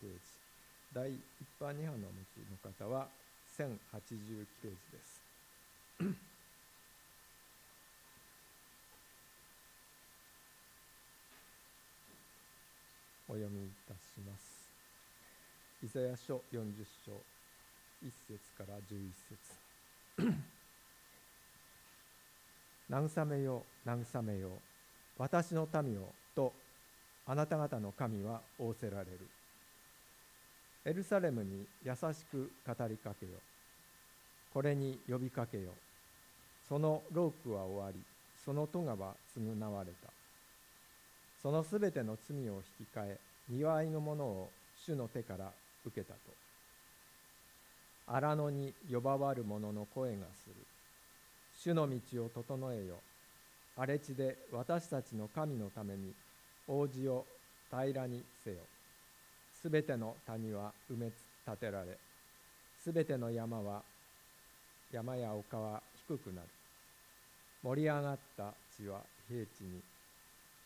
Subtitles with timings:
[0.00, 0.18] ページ
[0.92, 1.20] 第一
[1.60, 3.08] 般二版のお持ちの方は
[3.58, 5.22] 1089ページです。
[13.28, 14.70] お読みいたします。
[15.82, 17.12] イザヤ書40章
[18.02, 19.12] 1節から11
[20.18, 20.32] 節。
[22.88, 24.50] 慰めよ慰めよ
[25.18, 26.52] 私の民よと
[27.26, 29.18] あなた方の神は仰せられる。
[30.84, 33.32] エルサレムに優しく語りかけよ。
[34.52, 35.72] これに呼びかけよ。
[36.68, 38.00] そのロークは終わり
[38.44, 38.96] その戸は
[39.36, 40.08] 償われた。
[41.42, 43.18] そのすべての罪を引き換え
[43.48, 44.50] 庭いのものを
[44.84, 45.50] 主の手から
[45.84, 46.20] 受けたと。
[48.06, 50.54] 荒野に呼ばわる者の声がする。
[51.58, 52.94] 主の道を整えよ。
[53.76, 56.12] 荒れ地で私たちの神のために
[56.68, 57.24] 王子を
[57.70, 58.56] 平らにせよ。
[59.62, 61.98] すべての谷は埋め立てられ。
[62.82, 63.82] すべての山は
[64.92, 66.48] 山や丘は低くなる。
[67.62, 69.80] 盛り上がった地は平地に。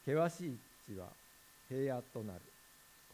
[0.04, 1.06] 険しい地は
[1.68, 2.40] 平野となる。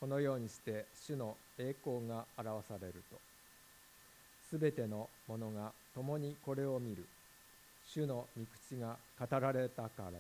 [0.01, 3.17] このようにして主の栄光が表されると。
[4.51, 7.05] すべての者が共にこれを見る。
[7.85, 10.19] 主の御口が語られたからだ。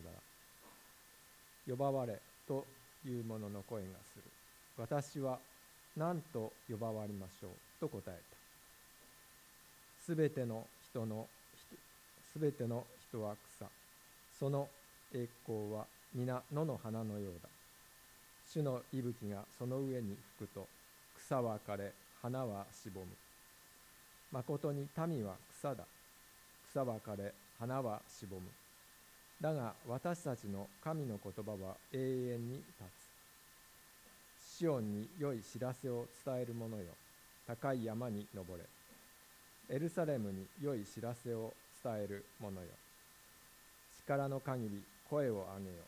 [1.68, 2.20] 呼ばわれ。
[2.46, 2.64] と
[3.06, 4.22] いう者の声がする。
[4.76, 5.38] 私は
[5.96, 7.50] 何と呼ばわりましょう？
[7.80, 8.36] と答えた。
[10.04, 11.26] すべての人の
[12.32, 13.66] すべての人は草。
[14.38, 14.68] その
[15.14, 17.48] 栄光は皆野の花のようだ。
[18.52, 20.66] 主の息吹がその上に吹くと
[21.18, 23.06] 草は枯れ花はしぼむ。
[24.30, 25.84] まことに民は草だ。
[26.70, 28.42] 草は枯れ花はしぼむ。
[29.40, 32.64] だが私たちの神の言葉は永遠に立
[34.40, 34.58] つ。
[34.58, 36.84] シオンに良い知らせを伝える者よ。
[37.46, 38.64] 高い山に登れ。
[39.74, 41.52] エルサレムに良い知らせを
[41.84, 42.68] 伝える者よ。
[43.98, 45.82] 力の限り声を上げよ。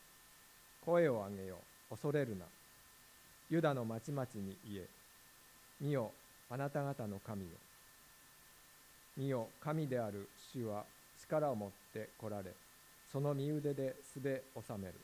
[0.85, 1.57] 声を上げよ。
[1.89, 2.45] 恐れるな。
[3.49, 4.87] ユダの町々に言え。
[5.81, 6.11] 見よ
[6.51, 7.49] あなた方の神よ。
[9.17, 10.85] 見よ神である主は
[11.19, 12.68] 力を持って来られ。
[13.11, 14.95] その身腕ですべ収める。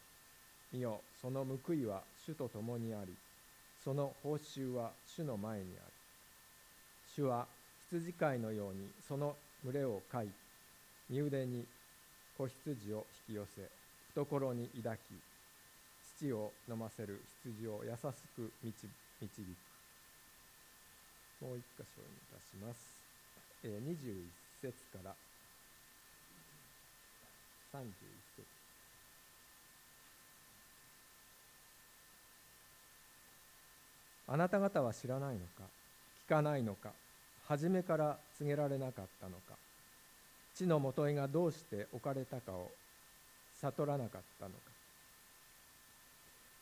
[0.72, 3.12] 見よその報いは主と共にあり
[3.84, 5.92] その報酬は主の前にある。
[7.14, 7.46] 主は
[7.90, 10.28] 羊飼いのようにその群れを飼い
[11.08, 11.64] 身腕に
[12.36, 13.62] 子羊を引き寄せ
[14.14, 15.00] 懐に抱き
[16.18, 17.98] 乳を飲ませる羊を優し
[18.34, 18.72] く導
[19.22, 19.74] く
[21.44, 22.80] もう一箇所にいたします、
[23.64, 24.30] 21
[24.62, 25.14] 節から
[27.74, 27.80] 31
[28.36, 28.46] 節。
[34.28, 35.64] あなた方は知らないのか？
[36.26, 36.92] 聞かないのか？
[37.48, 39.54] 初めから告げられなかったのか？
[40.54, 42.70] 地のもといがどうして置かれたかを
[43.60, 44.56] 悟らなかったのか？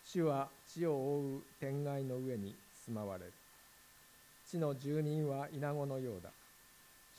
[0.04, 2.54] 主は地を覆う天外の上に
[2.86, 3.32] 住まわれる。
[4.48, 6.30] 地の住人は稲子のようだ。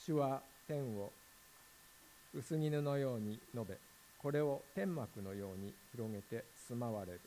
[0.05, 1.11] 主は天を
[2.35, 3.77] 薄絹のように述べ
[4.17, 7.19] これを天幕のように広げて住まわれる。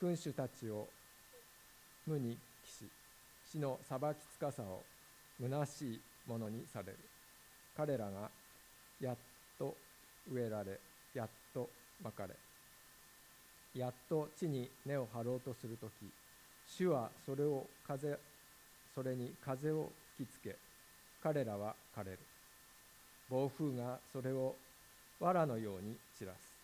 [0.00, 0.86] 君主たちを
[2.06, 2.90] 無に帰し
[3.52, 4.02] 死の裁き
[4.36, 4.82] つかさを
[5.40, 6.98] 虚しいものにされる。
[7.76, 8.28] 彼らが
[9.00, 9.16] やっ
[9.58, 9.74] と
[10.32, 10.78] 植えられ
[11.14, 11.68] やっと
[12.02, 12.34] まかれ。
[13.74, 15.90] やっと地に根を張ろうとするとき
[16.66, 18.18] 主はそれを風
[18.94, 20.56] それに風を吹きつけ
[21.22, 22.33] 彼らは枯れる。
[23.34, 24.54] 暴風がそれを
[25.18, 26.54] 藁のように散らす。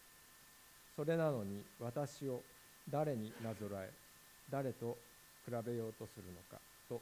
[0.95, 2.41] それなのに私を
[2.89, 3.91] 誰になぞらえ
[4.49, 4.97] 誰と
[5.45, 7.01] 比べようとするのかと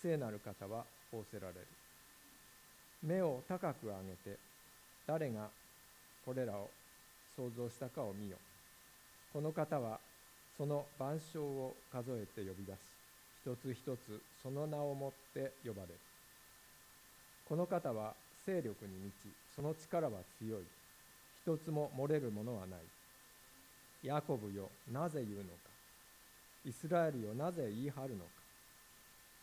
[0.00, 1.66] 聖なる方は仰せられる。
[3.02, 4.38] 目を高く上げて
[5.08, 5.48] 誰が
[6.24, 6.70] これらを
[7.36, 8.36] 想像したかを見よ
[9.32, 9.98] この方は
[10.56, 12.78] その万象を数えて呼び出し
[13.44, 15.94] 一つ一つその名をもって呼ばれる。
[17.48, 18.14] この方は
[18.48, 20.62] 勢力に満ちその力は強い。
[21.44, 22.80] 一つも漏れるものはない。
[24.02, 25.68] ヤコブよなぜ言うのか。
[26.64, 28.30] イスラエルよなぜ言い張るのか。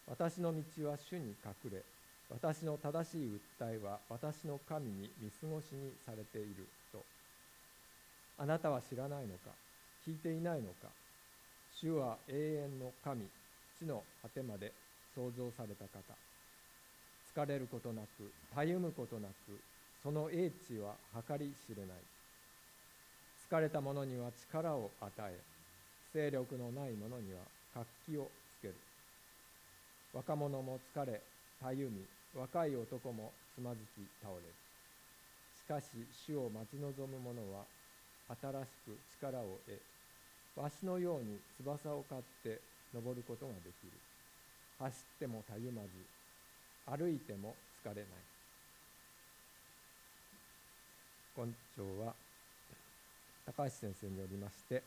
[0.07, 1.83] 私の道は主に隠れ
[2.33, 3.17] 私の正しい
[3.61, 6.65] 訴えは私の神に見過ごしにされている。
[6.91, 6.97] と。
[8.39, 9.51] あなたは知らないのか。
[10.07, 10.89] 聞いていないのか。
[11.79, 13.21] 主は永遠の神
[13.77, 14.71] 地の果てまで
[15.13, 16.34] 創造された方。
[17.35, 19.33] 疲れることなくたゆむことなく
[20.01, 20.95] その英知は
[21.27, 21.97] 計り知れない。
[23.51, 25.35] 疲れた者には力を与え
[26.13, 27.39] 勢力のない者には
[27.73, 28.29] 活気を
[28.59, 28.75] つける。
[30.13, 31.19] 若者も疲れ
[31.61, 32.05] たゆみ
[32.39, 34.43] 若い男もつまずき倒れる。
[35.59, 37.65] しかし主を待ち望む者は
[38.29, 39.59] 新しく力を
[40.55, 42.61] 得わしのように翼を刈って
[42.93, 43.91] 登ることができる。
[44.79, 46.14] 走ってもたゆまず
[46.85, 48.05] 歩いても疲れない
[51.35, 52.13] 今朝は
[53.45, 54.81] 高橋先生によりまして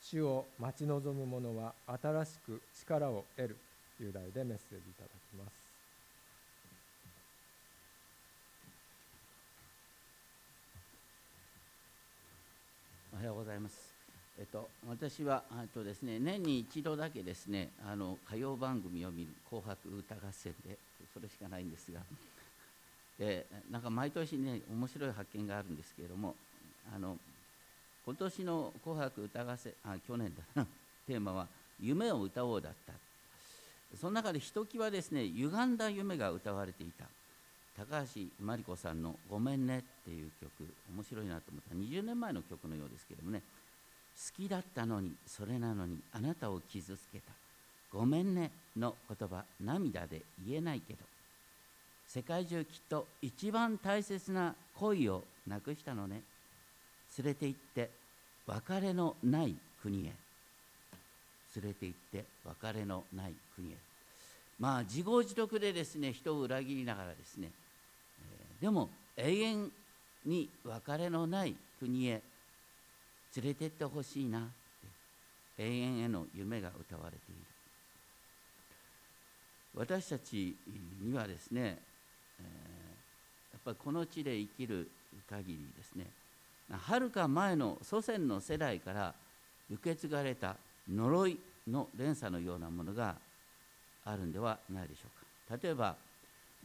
[0.00, 3.56] 主を待ち望む者は新しく力を得る
[3.96, 5.66] という題でメッセージいただきます
[13.16, 13.85] おはようございます。
[14.38, 20.76] えっと、私はあとですね年に一度だけですねあの歌謡番組を見る「紅白歌合戦で」
[21.14, 22.00] それしかないんですが
[23.18, 26.36] でなんか毎年ね面白い発見があるんですけれども
[26.94, 27.18] あの
[28.04, 30.66] 今年の「紅白歌合戦」あ去年だな
[31.06, 31.48] テーマは
[31.80, 32.92] 「夢を歌おう」だった。
[33.96, 37.06] その中でひときわですね歪んだ夢が歌われていた。
[37.76, 41.74] 高橋真理子さんの「ごめんね」っていう曲面白いなと思った。
[41.74, 43.42] 20年前の曲のようですけれどもね。
[44.16, 47.32] 好きだったのにそれなのにあなたを傷つけた。
[47.92, 51.00] ごめんねの言葉涙で言えないけど。
[52.08, 56.22] 世界中きっと一番大切な恋をなくしたのね。
[57.18, 57.90] 連れて行って
[58.46, 60.12] 別れのない国へ。
[61.56, 63.76] 連れて行って別れのない国へ。
[64.58, 67.50] まあ自業自得でですね人を裏切りながらですね、
[68.20, 69.72] えー、でも永遠
[70.24, 72.22] に別れのない国へ
[73.36, 74.42] 連れてってほしいなっ
[75.56, 77.40] て永遠への夢が歌われている。
[79.74, 80.56] 私たち
[81.02, 81.78] にはですね、
[82.40, 82.42] え、
[83.52, 84.90] やっぱりこの地で生きる
[85.28, 86.06] 限りですね
[86.70, 89.14] はるか前の祖先の世代から
[89.70, 90.56] 受け継がれた
[90.90, 91.38] 呪い
[91.68, 93.16] の連鎖のようなものが
[94.04, 95.02] あるんではないでしょ
[95.48, 95.58] うか。
[95.62, 95.96] 例えば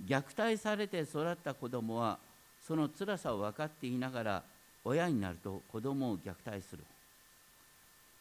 [0.05, 2.17] 虐待されて育った子供は
[2.65, 4.43] その辛さを分かっていながら
[4.83, 6.83] 親になると子供を虐待する。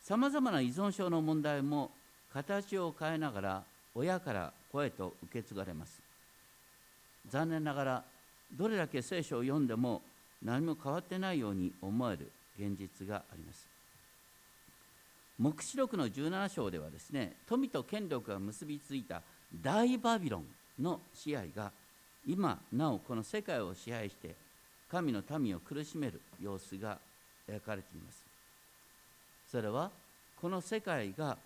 [0.00, 1.90] さまざまな依存症の問題も
[2.32, 3.62] 形を変えながら
[3.94, 6.00] 親から子へと受け継がれます。
[7.28, 8.04] 残念ながら
[8.52, 10.02] どれだけ聖書を読んでも
[10.42, 13.68] 何も変わってないように思える現実があります。
[15.38, 19.22] 黙示録の17章ではですね富と権力が結びついた
[19.62, 20.44] 大バビロン
[20.82, 21.72] の支配が
[22.26, 24.34] 今なおこの世界を支配して
[24.90, 26.98] 神の民を苦しめる様子が
[27.48, 28.24] 描かれています。
[29.50, 29.90] それは
[30.40, 31.36] この世界が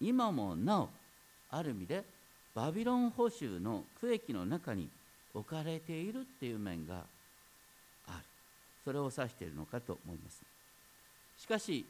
[0.00, 0.88] 今もなお
[1.50, 2.04] ある意味で
[2.54, 4.88] バビロン捕囚の区域の中に
[5.34, 7.04] 置かれているっていう面が
[8.06, 8.24] ある。
[8.84, 10.42] それを指しているのかと思います。
[11.36, 11.84] しかし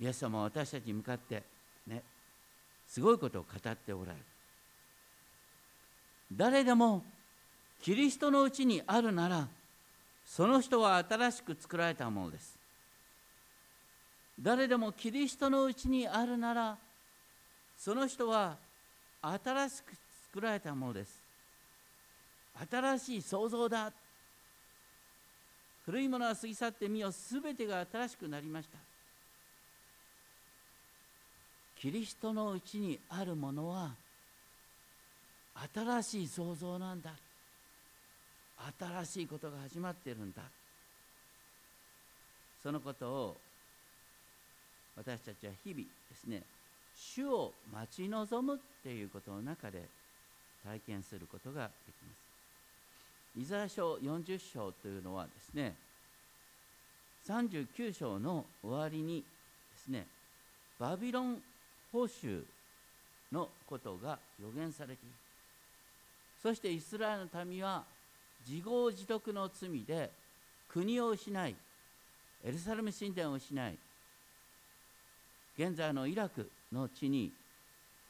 [0.00, 1.42] イエス様は私たちに向かって
[1.86, 2.02] ね
[2.88, 4.24] すごいことを語っておられる。
[6.32, 7.04] 誰でも
[7.82, 9.48] キリストのうちにあるなら
[10.24, 12.56] その人は新しく作られたものです。
[14.40, 16.78] 誰でもキリストのうちにあるなら
[17.76, 18.56] その人は
[19.20, 19.92] 新しく
[20.26, 21.20] 作られたものです。
[22.70, 23.92] 新しい創造だ。
[25.84, 28.78] 古いものは過ぎ去ってみよすべてが新しくなりました。
[31.80, 33.90] キリストのうちにあるものは
[35.74, 37.10] 新しい創造なんだ。
[38.78, 40.42] 新しいことが始まってるんだ。
[42.62, 43.36] そのことを
[44.96, 46.42] 私たちは日々ですね
[46.94, 49.82] 主を待ち望むっていうことの中で
[50.64, 53.40] 体験することができます。
[53.40, 55.74] イザヤ書40章というのはですね
[57.26, 59.26] 39章の終わりにで
[59.78, 60.06] すね
[60.78, 61.38] バビロン
[61.90, 62.42] 報酬
[63.32, 65.14] のことが予言されている。
[66.42, 67.84] そしてイスラエルの民は
[68.48, 70.10] 自業自得の罪で
[70.68, 71.56] 国を失い
[72.44, 73.78] エルサレム神殿を失い
[75.58, 77.30] 現在のイラクの地に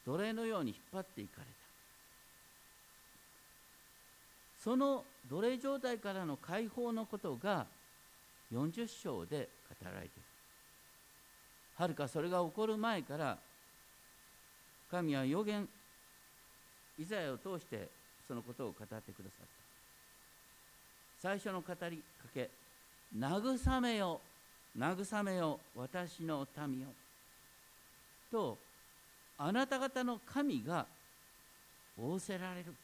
[0.06, 1.52] 奴隷のように引っ張っていかれた。
[4.58, 7.66] その奴隷状態からの解放のことが
[8.52, 10.22] 40章で語られている。
[11.74, 13.38] はるかそれが起こる前から
[14.90, 15.68] 神は予言
[16.98, 17.88] イザヤを通して
[18.28, 19.61] そのことを語ってくださった。
[21.22, 22.02] 最初の語りか
[22.34, 22.50] け
[23.16, 24.20] 慰めよ
[24.76, 26.88] 慰めよ私の民よ
[28.28, 28.58] と
[29.38, 30.84] あなた方の神が
[31.96, 32.74] 仰せられる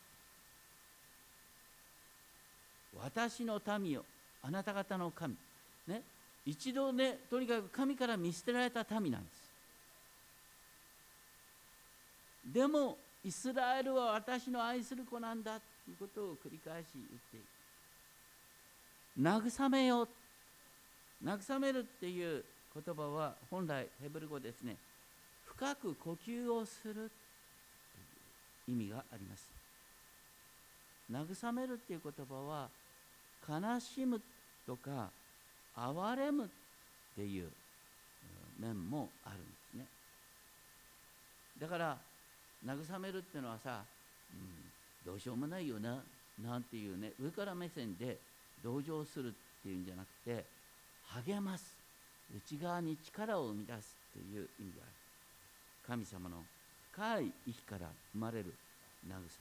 [3.02, 4.04] 私の民よ
[4.40, 5.35] あなた方の神
[5.88, 6.02] ね
[6.47, 9.50] 一度ねとにかく神から見捨てられた民なんです
[12.54, 17.57] でもイスラエルは私の愛する子なんだということを繰り返し言っていく
[19.20, 20.08] 慰めよ
[21.25, 24.76] 慰めるっていう言葉は本来ヘブル語ですね。
[25.44, 27.10] 深く呼吸をする
[28.68, 29.50] 意味があります。
[31.10, 32.68] 慰めるっていう言葉は
[33.48, 34.20] 悲しむ
[34.66, 35.10] とか
[35.75, 36.48] 哀れむっ
[37.16, 37.48] ていう
[38.60, 39.87] 面もあるんですね。
[41.60, 41.98] だから
[42.64, 43.82] 慰めるっていうのはさ、
[44.32, 44.37] う
[45.08, 46.02] ん、どうしようもないよな
[46.40, 48.18] なんていうね上から目線で
[48.62, 50.44] 同情するっていうんじゃなくて
[51.26, 51.76] 励ます。
[52.36, 54.92] 内側に力を生み出すという意味である。
[55.86, 56.36] 神様の
[56.92, 58.52] 深い意から生まれる
[59.06, 59.36] 慰めなんです。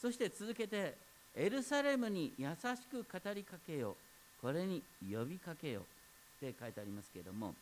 [0.00, 0.94] そして続けて
[1.34, 3.96] エルサレムに優しく語りかけよ
[4.40, 5.84] これに呼びかけよっ
[6.40, 7.54] て書いてありますけれども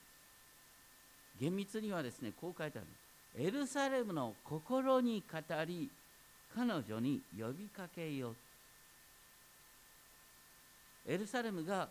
[1.41, 2.87] 厳密にはですねこう書いてある。
[3.35, 5.91] エルサレムの心に語り
[6.55, 8.35] 彼女に呼びかけよ
[11.07, 11.89] エルサレムが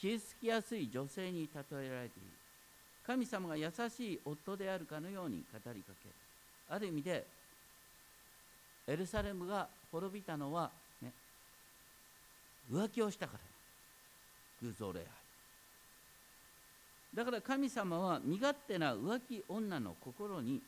[0.00, 2.36] 傷つきやすい女性に例えられている。
[3.06, 6.14] 神様が優しい夫であるかのように語りかける
[6.68, 7.24] ある意味で
[8.88, 11.12] エルサレムが滅びたのは、ね、
[12.72, 13.38] 浮気をしたから
[14.68, 15.06] 偶像礼拝
[17.14, 20.60] だから神様は身勝手な浮気女の心に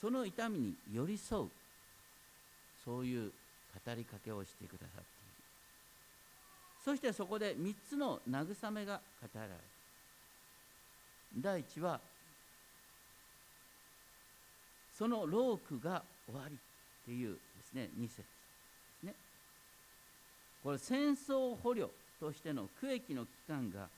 [0.00, 1.48] その痛みに寄り添う。
[2.84, 3.32] そういう
[3.86, 5.04] 語りかけをしてくださっている。
[6.84, 9.54] そしてそこで3つの慰めが語られる。
[11.36, 12.00] 第一は
[14.96, 18.22] そのロークが終わりっていうですね2節。
[19.02, 19.14] ね
[20.62, 23.88] これ戦争捕虜としての区域の期間が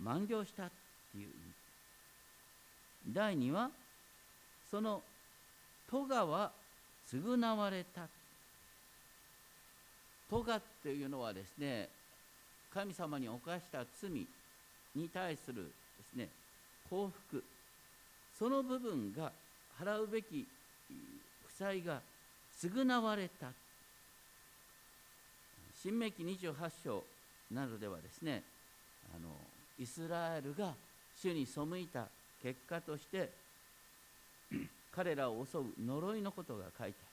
[0.00, 0.70] 満了したっ
[1.12, 1.34] ていう意味。
[3.12, 3.70] 第2は
[4.70, 5.02] その
[5.90, 6.52] 戸がは
[7.10, 8.02] 償われた
[10.30, 11.88] 戸がっていうのはですね
[12.72, 14.10] 神様に犯した罪
[14.94, 15.70] に対するで
[16.12, 16.28] すね
[16.90, 17.42] 幸福
[18.38, 19.32] その部分が
[19.82, 20.46] 払うべき
[21.46, 22.00] 負債が
[22.60, 23.52] 償われた。
[25.80, 27.04] 新明記28章
[27.52, 28.42] などではですね
[29.14, 29.28] あの
[29.78, 30.74] イスラエルが
[31.14, 32.06] 主に背いた
[32.42, 33.30] 結果として
[34.90, 37.07] 彼らを襲う呪いのことが書いてある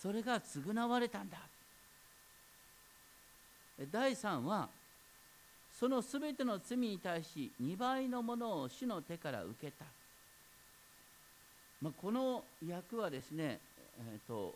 [0.00, 1.38] それが償われたんだ。
[3.92, 4.68] 第3は
[5.78, 9.84] そのすべての罪に対し2倍のものを主の手から受けた、
[11.80, 13.60] まあ、この役はですね、
[14.00, 14.54] えーと、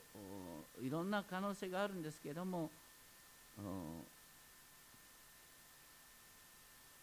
[0.82, 2.70] いろんな可能性があるんですけれども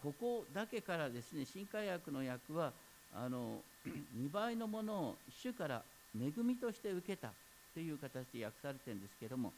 [0.03, 2.73] ここだけからですね新海薬の役は
[3.15, 5.81] あの2倍のものを主から
[6.13, 7.31] 恵みとして受けた。
[7.73, 9.51] という形で訳されてるんですけれども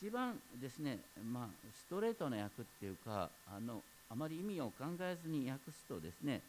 [0.00, 0.98] 一番ですね、
[1.32, 6.40] まあ、ストレートな訳っていうかあのあまり意味を考えずに訳すとですね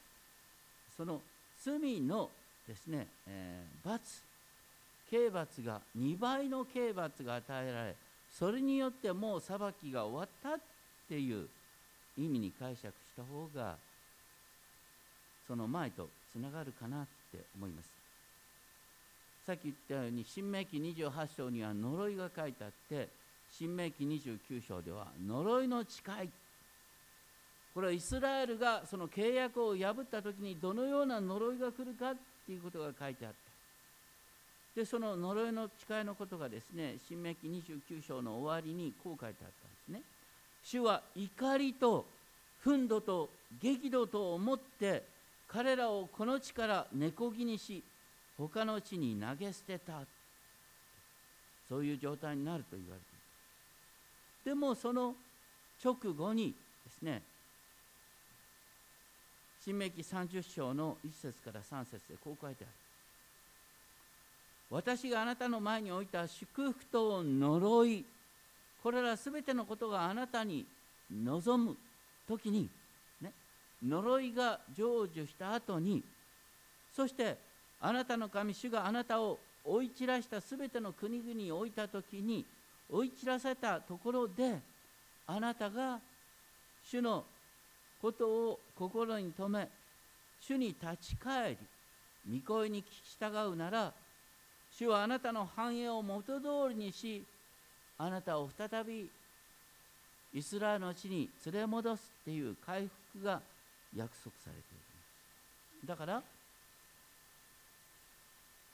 [0.97, 1.21] その
[1.63, 2.29] 罪の
[2.67, 4.23] ですね、えー、罰
[5.09, 7.95] 刑罰が2倍の刑罰が与えられ
[8.31, 10.59] それによってもう裁きが終わったっ
[11.07, 11.47] ていう
[12.17, 13.75] 意味に解釈した方が
[15.47, 17.98] その前とつながるかなって思います。
[19.49, 23.09] さっき言ったように新明記28章には呪いが書いてあって
[23.49, 26.29] 新明記29章では呪いの誓い。
[27.73, 32.15] これはイスラエルがその契約を破った時にどのような呪いが来るかっ
[32.45, 33.37] ていうことが書いてあった。
[34.79, 40.03] でその呪いの誓いのことがですね新明記29章の終わりにこう書いてあったんですね。
[40.63, 42.05] 主は怒りと
[42.63, 43.29] 憤怒と
[43.59, 45.01] 激怒と思って
[45.47, 47.81] 彼らをこの地から根こぎにし
[48.39, 50.01] 他の地に投げ捨てた。
[51.69, 55.13] そういう状態になると言われているでもその
[55.83, 57.21] 直後にですね
[59.63, 62.73] 新明記30章の1節から3節でこう書いてある。
[64.71, 68.05] 私があなたの前に置いた祝福と呪い
[68.81, 70.65] これらすべてのことがあなたに
[71.11, 71.75] 望む
[72.27, 72.69] 時に、
[73.21, 73.31] ね、
[73.83, 76.03] 呪いが成就した後に
[76.95, 77.37] そして
[77.81, 82.45] あなたの神主があなたを追い散らしたすべての国々に置いた時に
[82.91, 84.59] 追い散らせたところで
[85.27, 85.99] あなたが
[86.83, 87.23] 主の
[88.01, 89.67] ことを心に留め
[90.41, 91.57] 主に立ち返
[92.25, 92.87] り御声に聞き
[93.19, 93.93] 従うなら
[94.71, 97.23] 主はあなたの繁栄を元通りにし
[97.97, 99.09] あなたを再び
[100.33, 103.41] イスラエルの地に連れ戻すっていう回復が
[103.95, 104.77] 約束されてい
[105.81, 105.87] る。
[105.87, 106.21] だから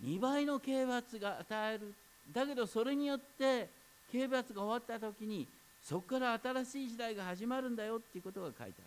[0.04, 1.94] 2倍の刑罰が与える。
[2.34, 3.70] だけどそれによって
[4.12, 5.48] 刑罰が終わった時に
[5.84, 8.78] そこから新しい時代が始まるんだよっていうことが書いてあるんで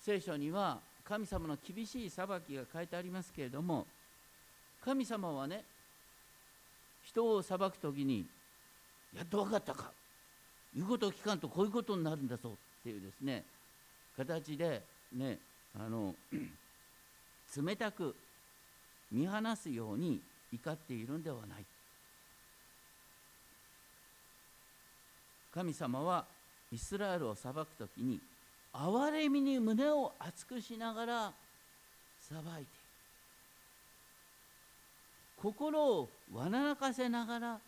[0.00, 0.04] す。
[0.04, 3.86] 聖書には神様の厳しい裁きが書いてありますけれども
[4.84, 5.64] 神様はね
[7.04, 8.26] 人を裁く時に
[9.16, 9.92] やっと分かったか。
[10.74, 13.44] 言うことを聞かんとこういうことになるんだぞっていうですね
[14.16, 14.82] 形で
[15.14, 15.38] ね
[15.74, 16.14] あの
[17.56, 18.14] 冷たく
[19.10, 20.20] 見放すように
[20.52, 21.64] 怒っているんではない。
[25.52, 26.24] 神様は
[26.70, 28.20] イスラエルを裁く時に
[28.72, 31.32] 憐れみに胸を熱くしながら
[32.20, 32.66] 裁いている。
[35.36, 37.58] 心をわならかせながら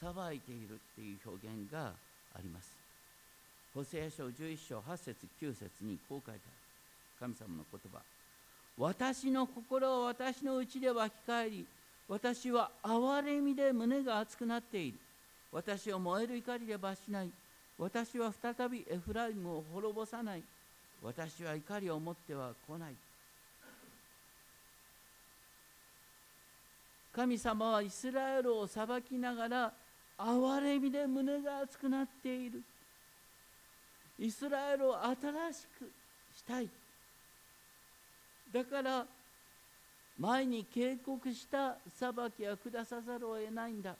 [0.00, 1.92] 裁いているっていう表現が
[2.34, 2.76] あります。
[3.74, 6.56] ホセア書11章8節9節にこう書いてある。
[7.20, 8.15] 神様の言葉。
[8.78, 11.66] 私の心は私のうちで湧き返り
[12.08, 14.98] 私は憐れみで胸が熱くなっている。
[15.50, 17.30] 私を燃える怒りで罰しない。
[17.78, 20.42] 私は再びエフライムを滅ぼさない。
[21.02, 22.94] 私は怒りを持っては来ない。
[27.12, 29.72] 神様はイスラエルを裁きながら
[30.18, 32.62] 憐れみで胸が熱くなっている。
[34.18, 35.14] イスラエルを新
[35.52, 35.90] しく
[36.36, 36.68] したい。
[38.52, 39.06] だから
[40.18, 43.94] 前に警告した裁きは下さざるを得ないんだ。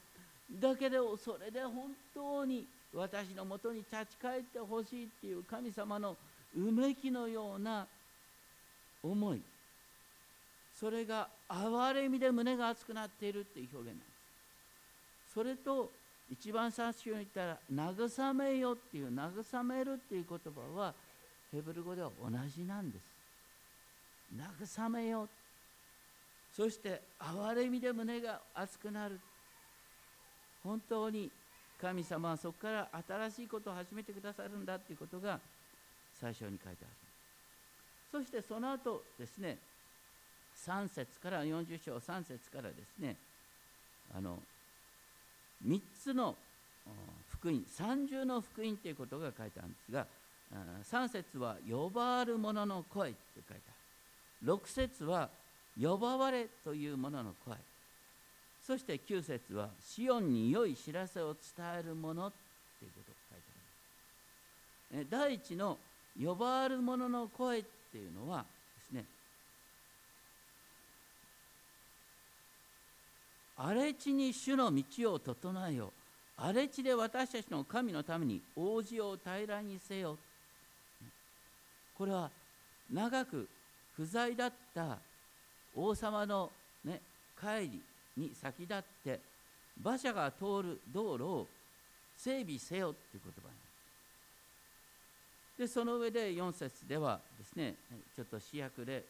[0.51, 6.17] だけどそれで本当に私のもとに立ち返ってほしいっていう神様の
[6.57, 7.87] うめきのような
[9.03, 9.43] 思い。
[10.79, 15.35] それが憐れみで胸が熱くなっているっていう表現なんです。
[15.35, 15.91] それと
[16.31, 20.95] 一番最初に言ったら慰めよっていう慰めるっていう言葉は
[21.53, 23.16] ヘブル語では同じなんです。
[24.35, 25.29] 慰めよ
[26.57, 29.21] そして憐れみで胸が熱くなる。
[30.65, 31.31] 本当に
[31.81, 35.39] 神様はそこから新しいことを始めてくださるんだっていうことが
[36.19, 36.89] 最初に書いてある。
[38.11, 39.59] そしてその後ですね
[40.65, 43.17] 3節から40章3節からですね
[44.17, 44.39] あの
[45.65, 46.35] 3つの
[47.29, 50.07] 福音三重の福音ということが書いてあるんですが
[50.91, 53.76] 3節は「呼ばわる者の声」って書いてある。
[54.43, 55.31] 6節は
[55.81, 57.57] 「呼ばわれ」という者のの声。
[58.61, 62.31] そして9節は「シオンに良い知らせを伝えるもの」
[62.79, 63.55] ということが書いてあ
[64.95, 65.11] ります。
[65.11, 65.79] 第一の
[66.21, 68.45] 「呼ばわる者の声」っていうのは
[68.75, 69.07] ですね
[73.57, 75.93] 荒れ地に主の道を整えよ
[76.37, 80.19] 荒れ地で私たちの神のために王子を平らにせよ。
[81.95, 82.31] これは
[82.91, 83.49] 長く
[83.97, 84.99] 不在だった
[85.75, 86.51] 王様の、
[86.85, 87.01] ね、
[87.39, 87.83] 帰り
[88.17, 89.21] に先立って
[89.83, 91.47] 馬車が通る道路を
[92.17, 93.51] 整備せよという言葉
[95.59, 97.75] でその上で4節ではですね
[98.15, 99.05] ちょっと主役で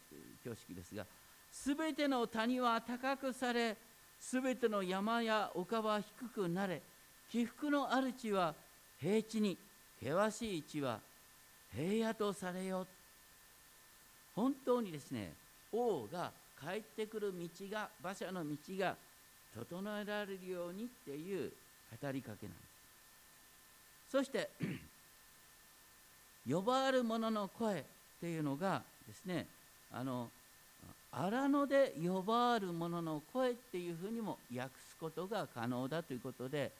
[0.45, 1.05] 恐縮ですが
[1.51, 3.77] すべての谷は高くされ
[4.21, 6.81] すべての山や丘は低くなれ
[7.31, 8.55] 起伏のある地は
[9.01, 9.59] 平地に
[10.01, 11.01] 険しい地は
[11.75, 12.87] 平野とされよ
[14.37, 15.33] 本当にですね
[15.73, 18.97] 王が帰ってくる道が馬車の道が
[19.55, 21.53] 整えられるようにっていう
[22.01, 24.13] 語りかけなんです。
[24.13, 24.51] そして
[26.49, 27.85] 呼ばわる者の声っ
[28.21, 29.49] ていうのがですね
[29.91, 30.29] あの
[31.11, 36.71] 荒野で呼ばわる者の声っていうふうにも訳すことが可能だということで、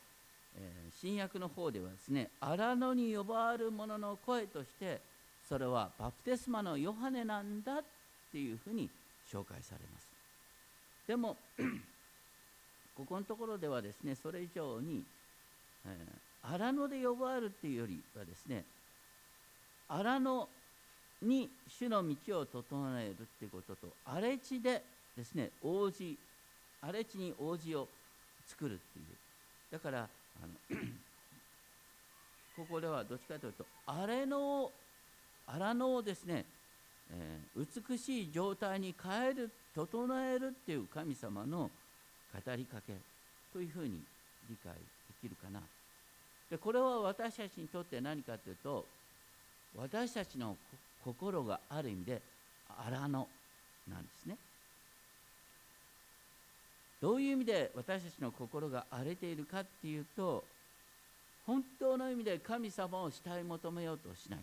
[0.57, 5.01] えー、新約の方ではですね荒野に呼ばわる者の声として
[5.49, 7.85] それはバプテスマのヨハネなんだっ
[8.33, 8.91] ていうふうに
[9.33, 10.09] 紹介されます。
[11.07, 11.37] でも
[12.97, 15.05] ここのところではですねそれ以上に、
[15.87, 18.65] えー、荒野で呼ばわるっていうよりはですね
[19.89, 20.49] 荒野
[21.23, 24.83] に主の道を整えるっていうことと荒れ地で
[25.17, 26.19] ですね王子
[26.81, 27.87] 荒れ地に王子を
[28.47, 29.05] 作るっていう。
[29.71, 30.09] だから
[30.43, 30.79] あの
[32.57, 34.73] ここではどっちかというと荒れの
[35.47, 36.45] 荒野をですね、
[37.11, 41.71] えー、美しい状態に変える整えるっていう神様の
[42.33, 42.95] 語りかけ
[43.53, 44.01] というふうに
[44.49, 44.81] 理解で
[45.21, 45.61] きるかな。
[46.51, 48.85] でこれは私たちにとって何かというと
[49.77, 50.57] 私たちの
[51.05, 52.23] 心がある意味で
[52.69, 54.37] 荒野なんですね。
[57.01, 60.43] どういう意味で私たちの心が荒れているかっていうと
[61.47, 64.41] 本当の意味で神様を慕い求めようとしない。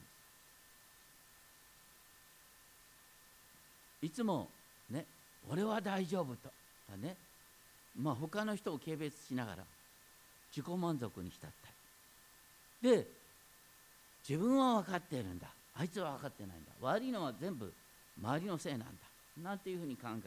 [4.04, 4.50] いつも
[4.90, 5.06] ね
[5.50, 6.50] 俺は大丈夫と。
[6.98, 7.16] ね。
[8.00, 9.64] まあ他の人を軽蔑しながら
[10.56, 11.50] 自己満足に浸っ
[12.82, 13.08] たりで
[14.28, 15.48] 自分は分かっているんだ。
[15.76, 16.72] あいつは分かってないんだ。
[16.82, 17.72] 悪いのは全部
[18.22, 18.86] 周りのせいなんだ。
[19.42, 20.22] なんていうふうに考える。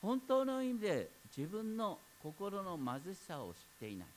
[0.00, 4.08] 本当の意味で自分の心の貧しさを知っていない。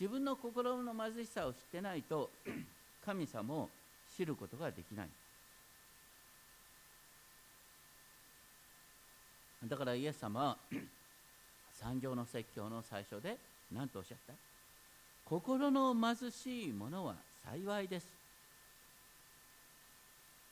[0.00, 2.30] 自分の心の貧しさを知ってないと
[3.04, 3.68] 神様を
[4.16, 5.08] 知ることができない。
[9.64, 10.56] だからイエス様は
[11.72, 13.36] 三条の説教の最初で
[13.72, 14.32] 何とおっしゃった？
[15.24, 18.06] 心の貧しい者は幸いです。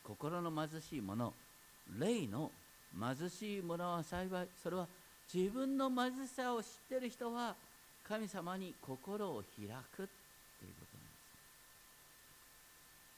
[0.04, 1.32] 心の貧しい者
[1.98, 2.50] 霊の
[2.98, 4.46] 貧しい者は幸い。
[4.62, 4.86] それは
[5.32, 7.54] 自分の貧しさを知ってる人は
[8.06, 11.28] 神様に心を開くということなんです。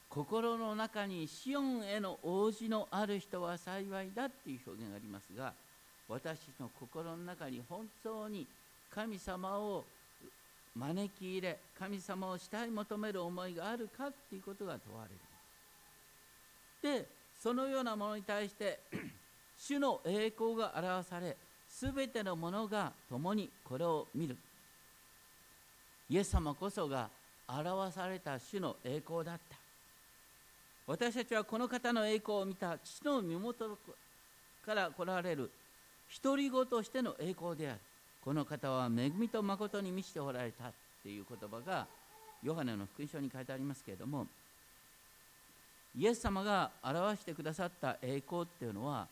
[0.08, 5.52] 心の中にシオンへの応じのある人は幸いだっていう表現がありますが
[6.10, 8.44] 私の心の中に本当に
[8.92, 9.84] 神様を
[10.74, 16.98] 招き入れ神様を慕い求める思いがあるかっていうことが問われる。
[16.98, 17.06] で
[17.40, 18.80] そのようなものに対して
[19.56, 21.36] 主の栄光が表され
[21.68, 24.36] 全てのものが共にこれを見る。
[26.08, 27.08] イエス様こそが
[27.46, 29.56] 表された主の栄光だった。
[30.88, 32.76] 私たちはこの方の栄光を見た。
[32.78, 33.78] 父の身元
[34.66, 35.50] から来られる
[36.22, 37.80] 独り子としての栄光である。
[38.22, 41.86] この方は恵みと誠に満ちておられたっていう言葉が
[42.42, 44.26] ヨハネの福音書に書いてありますけれども
[45.96, 49.06] イエス様が表してくださった栄光っていうのは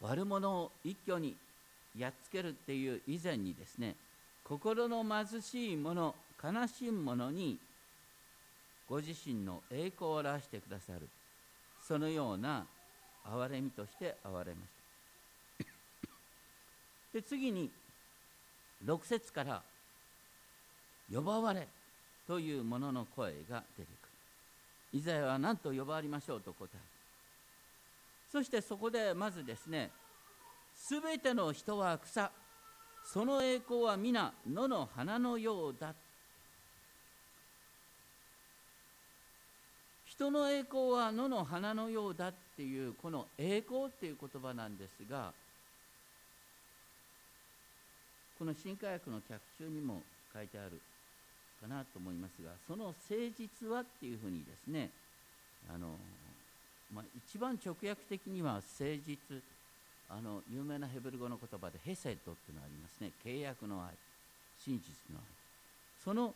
[0.00, 1.36] 悪者を一挙に
[1.96, 3.94] やっつけるっていう以前にですね
[4.44, 7.58] 心の貧しい者悲しむ者に
[8.88, 11.08] ご自身の栄光を表してくださる。
[11.86, 12.64] そのような
[13.30, 14.72] 憐れみとして憐れまし
[15.58, 15.64] た。
[17.12, 17.70] で次に
[18.84, 19.62] 6節から
[21.12, 21.68] 「呼ばわれ」
[22.26, 24.98] というものの声が出てくる。
[24.98, 26.82] イザヤは何と呼ばわりましょうと答える。
[28.30, 29.90] そしてそこでまずですね
[30.74, 32.30] すべての人は草
[33.04, 35.94] その栄光は皆野の花のようだ
[40.18, 45.30] 人の栄光は野の花のようだっていうこの栄光っていう言葉なんですが
[48.36, 50.02] この新科学の脚注にも
[50.34, 50.80] 書いてある
[51.62, 54.90] かなと思いますがその誠実はっていうふうにですね
[55.72, 55.86] あの、
[56.92, 59.40] まあ、一番直訳的には誠実
[60.10, 63.12] あの有名なヘブル語の言葉でヘセットっていうのがありますね。
[63.24, 63.94] 契約の愛
[64.58, 65.24] 真実の愛。
[66.02, 66.34] その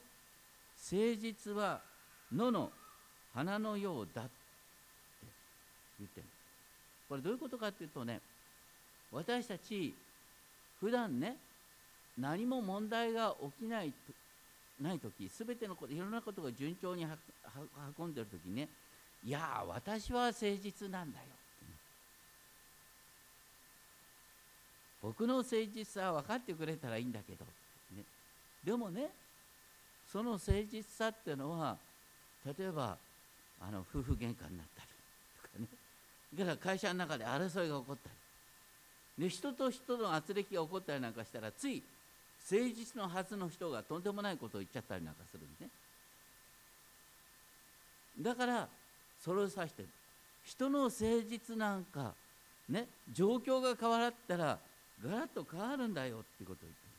[0.93, 1.81] 誠実は
[2.33, 2.71] 野の
[3.35, 4.31] 花のようだって
[5.99, 6.27] 言ってる。
[7.09, 8.21] これどういうことかっていうとね
[9.11, 9.93] 私たち
[10.81, 11.37] 普段ね
[12.19, 13.93] 何も問題が起きない
[14.81, 17.07] ない時全てのこといろんなことが順調に
[17.99, 18.69] 運んでる時ね
[19.25, 21.27] いや私は誠実なんだよ。
[25.03, 27.45] 僕の誠実さは分かってくれたらいいんだけど、
[27.97, 28.05] ね、
[28.65, 29.11] でもね
[30.11, 31.77] その誠実さっていうのは
[32.47, 32.97] 例えば
[33.67, 34.89] あの夫婦喧嘩になったり
[35.43, 35.67] とかね。
[36.35, 38.09] だから会社の中で争いが起こった
[39.19, 39.25] り。
[39.25, 41.83] で人と人の圧力が起こったりなんかしたらつい
[42.51, 45.71] 誠実のはずの人がとんでもないことを言っちゃったりなんかするんでね。
[48.21, 48.69] だから
[49.23, 49.89] それを指してる
[50.45, 52.15] 人の誠実なんか
[52.69, 54.59] ね状況が変わったら
[55.05, 56.93] ガラッと変わるんだよっていうことを言ってる。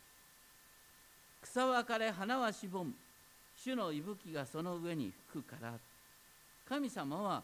[1.43, 2.93] 草は枯れ花はしぼむ。
[3.56, 5.73] 主の息吹がその上に吹くから
[6.73, 7.43] 神様は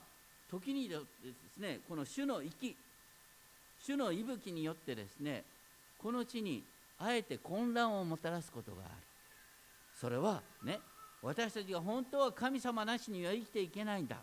[0.50, 2.76] 時にですねこの主の息
[3.80, 5.44] 主の息吹によってですね
[6.00, 6.64] この地に
[6.98, 8.92] あえて混乱をもたらすことがある。
[9.94, 10.80] それはね
[11.22, 14.18] 私たちが本当は神様なしには生きていけないんだ。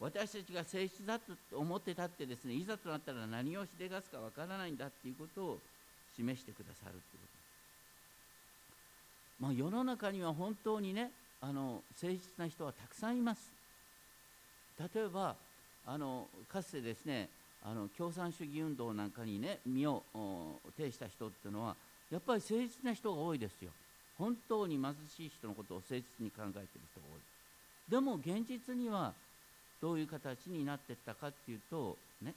[0.00, 5.58] 私たちが性質だと思ってたってですねいざとなったら何をしでかすかわからないんだっていうことを
[6.16, 7.18] 示してくださるってこ
[9.38, 9.44] と。
[9.44, 11.10] まあ世の中には本当にね
[11.42, 13.59] あの誠実な人はたくさんいます。
[14.94, 15.36] 例えば
[15.86, 17.28] あのかつてですね
[17.62, 20.02] あの共産主義運動なんかにね身を
[20.78, 21.76] 呈した人っていうのは
[22.10, 23.70] やっぱり誠実な人が多いですよ。
[24.18, 27.20] 本当に貧しい人のことを誠実に考えてる人が多い。
[27.90, 29.12] でも現実には
[29.80, 32.34] どういう形になっていったかっていうとね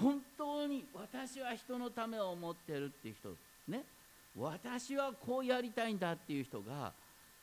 [0.00, 3.30] 本当に私は人のためを思ってるっていう人
[3.68, 3.82] ね
[4.36, 6.92] 私はこうやりたいんだっていう人が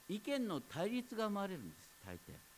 [0.09, 2.50] 意見の対立が生まれるんです大抵。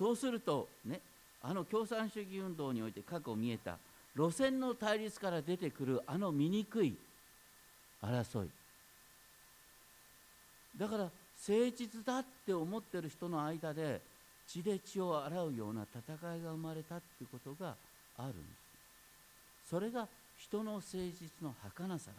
[0.00, 0.98] そうするとね
[1.42, 3.76] あの共産主義運動において過去見えた
[4.16, 6.96] 路線の対立から出てくるあの醜い
[8.02, 8.48] 争い。
[10.78, 11.12] だから誠
[11.76, 14.00] 実だって思ってる人の間で
[14.46, 17.74] 血で血を洗うような戦いが生まれたっていうことが
[18.16, 18.38] あるんで
[19.66, 19.68] す。
[19.68, 20.08] それが
[20.38, 22.10] 人の誠実の儚さなんです。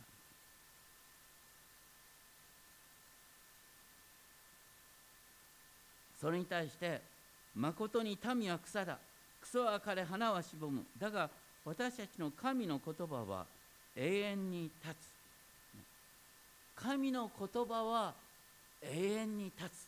[6.21, 7.01] それに対して
[7.55, 8.97] 誠に民は草だ。
[9.41, 10.83] 草は枯れ花はしぼむ。
[10.97, 11.29] だが
[11.65, 13.45] 私たちの神の言葉は
[13.95, 15.11] 永遠に立つ。
[16.75, 18.13] 神の言葉は
[18.81, 19.87] 永遠に立つ。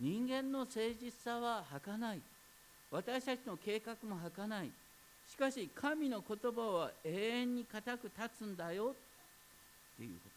[0.00, 2.20] 人間の誠実さは儚い。
[2.90, 4.70] 私たちの計画も儚い。
[5.28, 8.94] しかし神の言葉は永遠に固く立つんだよ。
[9.94, 10.31] っていうこと。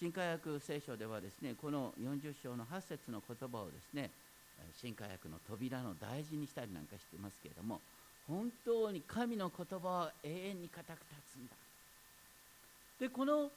[0.00, 4.10] 新科学聖書ではですねこの40章の8節の言葉をですね
[4.80, 7.82] 新科学の扉の大事にしたりなんかしてますけれども
[8.26, 11.54] 本当に神の言葉は永遠に固く立つんだ。
[12.98, 13.50] でこの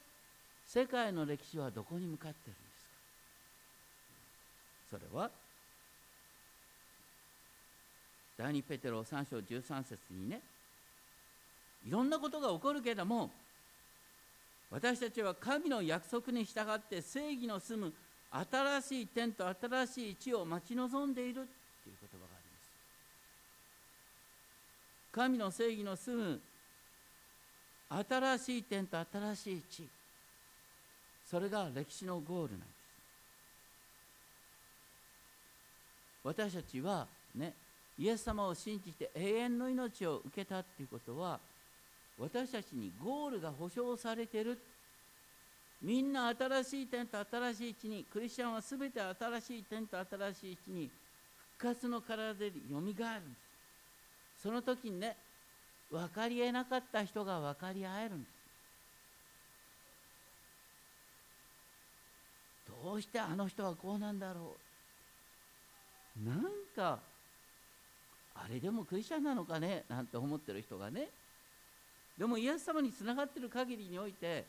[0.66, 2.60] 世界の歴史はどこに向かってるんで
[4.90, 4.98] すか？
[4.98, 5.30] それは
[8.36, 10.40] 第2ペテロ3章13節にね
[11.86, 13.30] いろんなことが起こるけれども
[14.74, 17.92] 私たちは神の約束に従って正義の住む
[18.32, 21.46] 新しい天と新しい地を待ち望んでいるという
[21.84, 22.72] 言葉があります
[25.12, 26.40] 神の正義の住む
[27.88, 29.88] 新しい天と新しい地
[31.24, 32.70] それが歴史のゴールなんです
[36.24, 37.06] 私たちは
[37.36, 37.52] ね
[37.96, 41.38] イエス様を信じて永遠の命を受けたっていうことは
[42.18, 44.58] 私たちにゴールが保証されてる。
[45.82, 50.90] みんな新しい点と新しい地にクリスチャンは全て新しい点と新しい地に
[51.58, 53.38] 復活の体でよみがえるんで
[54.38, 54.42] す。
[54.42, 55.16] その時にね
[55.90, 58.34] 分かりえなかった人が分かり合えるんです。
[62.66, 64.56] どうしてあの人はこうなんだろ
[66.18, 66.24] う。
[66.24, 67.02] なんか
[68.34, 71.08] あれでもクリスチャンなのかねなんて思ってる人がね。
[72.18, 74.44] でもイエス様につながってる限りにおいて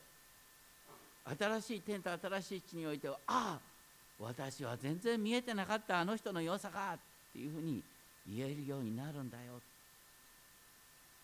[1.38, 3.76] 新しい天と新しい地においてはああ
[4.18, 6.98] 私は全然見えてなかったあの人の良さかっ
[7.32, 7.82] ていうふうに
[8.28, 9.60] 言えるようになるんだよ。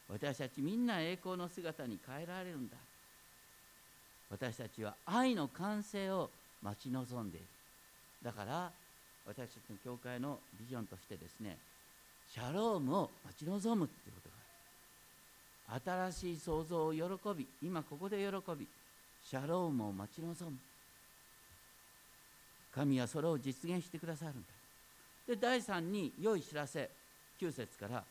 [0.09, 2.77] 私たちみんな栄光の姿に変えられるんだ。
[4.31, 6.31] 私たちは愛の完成を
[6.63, 7.47] 待ち望んでいる。
[8.23, 8.71] だから
[9.27, 11.57] 私たちの教会のビジョンとしてですね
[12.29, 14.32] シャロームを待ち望むっていうこと
[15.69, 17.03] 新しい創造を喜
[17.37, 18.67] び今ここで喜び
[19.25, 20.57] シャロームを待ち望む。
[22.75, 24.49] 神はそれを実現してくださるんだ。
[25.27, 26.91] で第3に良い知らせ
[27.41, 28.03] 9節から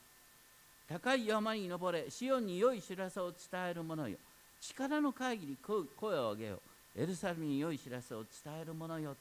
[0.87, 4.17] 高い山に登れシオンに良い知らせを伝える者よ。
[4.59, 6.59] 力の会議に声を上げよ
[6.95, 9.15] エルサレムに良い知らせを伝える者よ。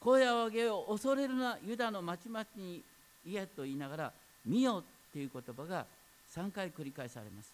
[0.00, 1.58] 声を上げよ恐れるな。
[1.64, 2.82] ユダの町々に
[3.26, 4.12] 言えと言いながら
[4.46, 5.86] 見よっていう言葉が
[6.34, 7.52] 3回繰り返されます。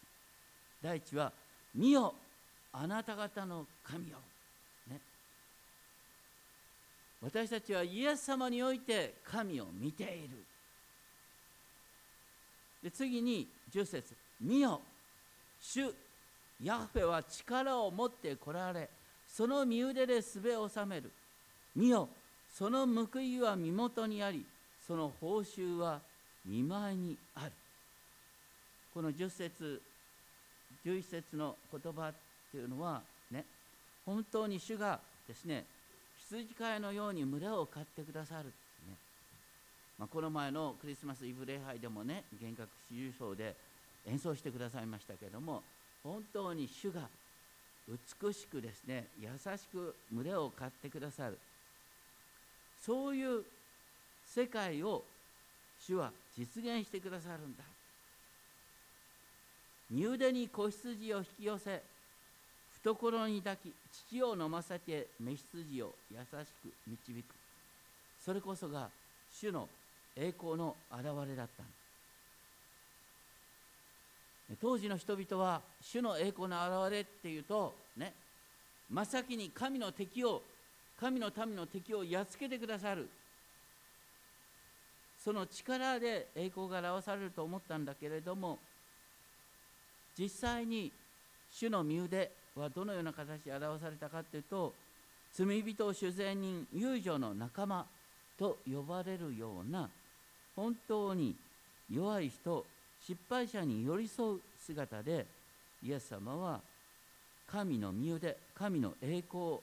[0.83, 1.33] 第一は
[1.75, 2.15] 見よ
[2.73, 4.19] あなた方の神よ、
[4.91, 5.01] ね、
[7.23, 10.45] 私たちはイエス様において神を見ている。
[12.83, 14.15] で次に10節。
[14.41, 14.81] 見よ
[15.61, 15.95] 主
[16.63, 18.91] ヤフェは力を持ってこられ
[19.27, 21.11] その身腕で術を収める。
[21.75, 22.09] 見よ
[22.53, 24.45] その報いは身元にあり
[24.87, 26.01] その報酬は
[26.45, 27.53] 見舞いにある。
[28.93, 29.83] この10節
[30.87, 32.15] 11節の言葉っ
[32.53, 33.45] ていうのはね
[34.05, 35.65] 本当に主がですね
[36.29, 38.53] 羊飼いのように群れを飼ってくださる、ね。
[39.99, 43.57] まあ、この前のクリスマスイブ礼拝でもね幻覚四重奏で
[44.07, 45.63] 演奏してくださいましたけれども
[46.03, 47.09] 本当に主が
[48.23, 51.39] 美しくですね優しく群れを飼ってくださる。
[52.81, 53.43] そういう
[54.27, 55.03] 世界を
[55.81, 57.63] 主は実現してくださるんだ。
[59.91, 61.83] 身腕に子羊を引き寄せ
[62.83, 63.73] 懐に抱き
[64.09, 66.27] 父を飲ませて雌羊を優し
[66.63, 67.35] く導く。
[68.25, 68.89] それこそが
[69.31, 69.69] 主の
[70.17, 71.63] 栄光の現れだった
[74.61, 78.13] 当時の人々は主の栄光の現れっていうとね
[78.91, 80.43] 真っ先に神の敵を
[80.99, 83.09] 神の民の敵をやっつけてくださる。
[85.25, 88.59] その力で栄光が表されると思ったんだけれども
[90.19, 90.93] 実際に
[91.51, 94.75] 主の身腕はどのような形で表されたかというと
[95.33, 97.87] 罪人主税人遊女の仲間
[98.39, 99.89] と呼ばれるような
[100.55, 101.35] 本当に
[101.91, 102.67] 弱い人
[103.01, 105.25] 失敗者に寄り添う姿で
[105.83, 106.61] イエス様は
[107.51, 109.63] 神の身腕神の栄光を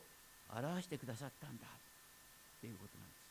[0.56, 3.22] 表してくださったんだっていうことなんです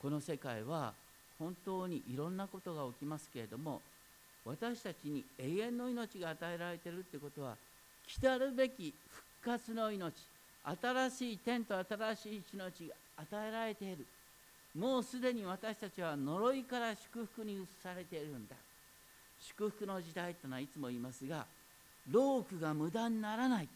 [0.00, 0.92] この世界は
[1.38, 3.80] 本当にいろんなことが起きますけれども
[4.44, 7.54] 私たちに永遠の命が与えられているってことは
[8.06, 8.94] 来たるべき
[9.42, 10.14] 復活の命
[10.64, 14.06] 新しい天と新しい命が与えられている。
[14.78, 18.54] もうすでに私たちは呪いから祝福に移されているんだ。
[19.40, 21.46] 祝福の時代というのはいつも言いますが
[22.10, 23.68] 労苦が無駄にならない。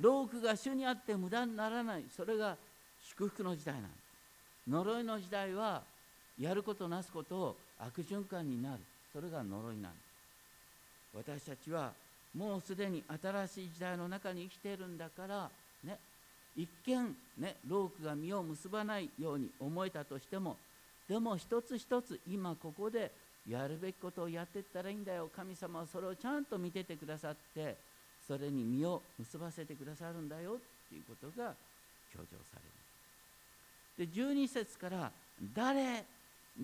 [0.00, 2.04] 労苦が主にあって無駄にならない。
[2.16, 2.56] それが
[3.02, 4.07] 祝福の時代なんです
[4.68, 5.82] 呪いの時代は
[6.38, 8.80] やることなすことを悪循環になる。
[9.12, 11.92] それが呪いなんです私たちは
[12.36, 15.50] もうすでに新しい時代の中に生きているんだから
[15.82, 15.96] ね
[16.56, 20.56] 一見ね労苦が実を結ばないように思えたとしても
[21.08, 23.10] でも一つ一つ今ここで
[23.48, 25.30] やるべきことをやっていったらいいんだよ。
[25.34, 27.76] 神様はそれをちゃんと見ててくださって
[28.26, 30.54] それに実を結ばせてくださるんだよっ
[30.90, 31.54] ていうことが
[32.12, 32.87] 強調される。
[33.98, 35.12] で12節から
[35.54, 36.04] 「誰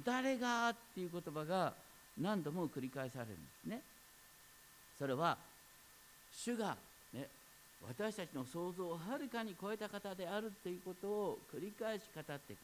[0.05, 1.75] 誰が?」っていう言葉が
[2.19, 3.83] 何度も繰り返されるんですね
[4.97, 5.37] それは
[6.33, 6.77] 主が、
[7.13, 7.29] ね、
[7.87, 12.61] 私たちの想像をはるかに超えた方であるということを繰り返し語っていく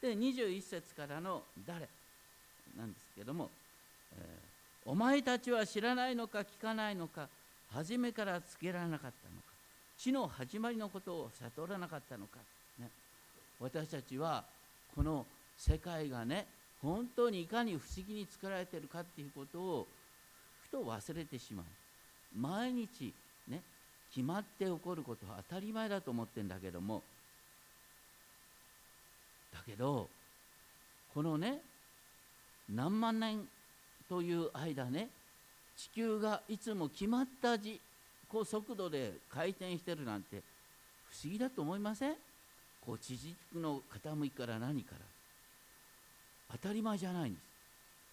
[0.00, 1.88] で21節からの「誰」
[2.76, 3.50] なんですけども、
[4.16, 7.28] えー、お前たちは知らないのか聞かないのか
[7.70, 9.52] 初めからつけられなかったのか
[9.98, 12.38] 地の始まりのことを悟らなかったのか、
[12.78, 12.90] ね、
[13.62, 14.44] 私たちは
[14.94, 15.24] この
[15.56, 16.46] 世界がね
[16.82, 19.86] 本当にいかに不思議に作られてるかっていうことを
[20.64, 21.66] ふと忘れてしまう。
[22.36, 23.12] 毎日
[23.48, 23.60] ね
[24.12, 27.02] 決まって起こることは当たり前だと思ってんだけども。
[29.54, 30.08] だけど
[31.14, 31.60] このね
[32.68, 33.46] 何万年
[34.08, 35.08] という間ね
[35.76, 37.80] 地球がいつも決まったじ
[38.28, 40.42] こう速度で回転してるなんて
[41.10, 42.16] 不思議だと思いません？
[42.84, 44.98] こう地軸の傾きから何から
[46.60, 47.42] 当たり前じゃないんです。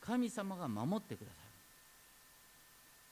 [0.05, 1.37] 神様が守ってくださる。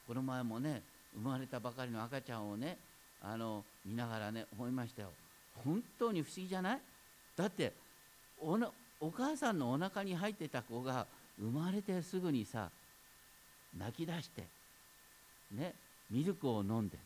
[0.08, 0.82] この前もね
[1.13, 2.78] 生まれたばかりの赤ちゃんをね
[3.22, 5.10] あの見ながらね思いましたよ。
[5.65, 6.80] 本当に不思議じゃない？
[7.36, 7.74] だって
[8.39, 11.08] おなお母さんのお腹に入ってた子が
[11.39, 12.70] 生まれてすぐにさ
[13.78, 14.43] 泣き出して
[15.52, 15.74] ね
[16.10, 16.98] ミルクを飲んで。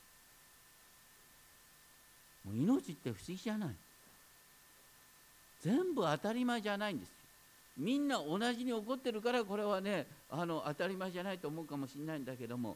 [2.44, 3.70] もう命って不思議じゃない？
[5.62, 7.12] 全部当たり前じゃないんです
[7.78, 12.76] みんな同じに怒ってるからこれはねあの当たり前じゃないと思うかもしれないんだけども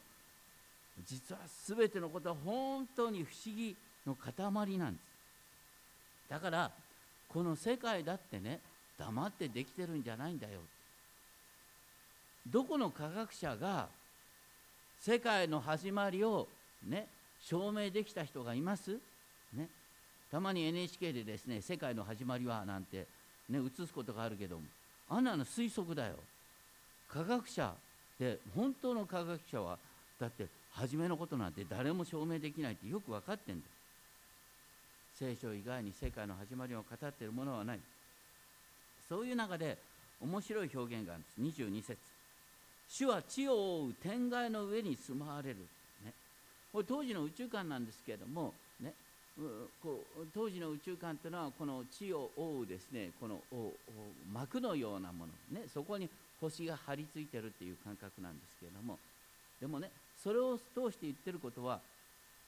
[1.05, 3.75] 実は全てのことは本当に不思議
[4.07, 5.05] の塊なんです。
[6.29, 6.71] だから
[7.27, 8.61] この世界だってね
[8.97, 10.61] 黙ってできてるんじゃないんだよ。
[12.47, 13.89] どこの科学者が
[15.01, 16.47] 世界の始まりを
[16.87, 17.07] ね
[17.41, 18.97] 証明できた人がいます？
[20.35, 23.07] たまに NHK でですね「世界の始まりは」なんて
[23.47, 24.65] ね映すことがあるけども
[25.07, 26.19] あんなの推測だよ。
[27.07, 27.73] 科学者
[28.19, 29.79] で本当の科学者は
[30.19, 33.71] だって初めのことなんて誰も証明できないってよく分かってんだよ。
[35.13, 37.79] 聖書以外に世界の始まりを語っているものはない。
[39.07, 39.77] そういう中で
[40.19, 41.61] 面白い表現があるんです。
[41.63, 41.97] 22節。
[42.89, 45.59] 主は地を覆う天外の上に住まわれる、
[46.03, 46.13] ね、
[46.73, 48.53] これ当時の宇宙観なんですけれども、
[49.83, 53.41] こう当時の宇宙観というのはこの地を覆うですねこの
[54.31, 58.97] 膜のようなもの、ね、そこに星が張り付いてるっていう感覚なんですけれども。
[59.59, 59.89] でもね
[60.21, 61.79] それを通して言ってることは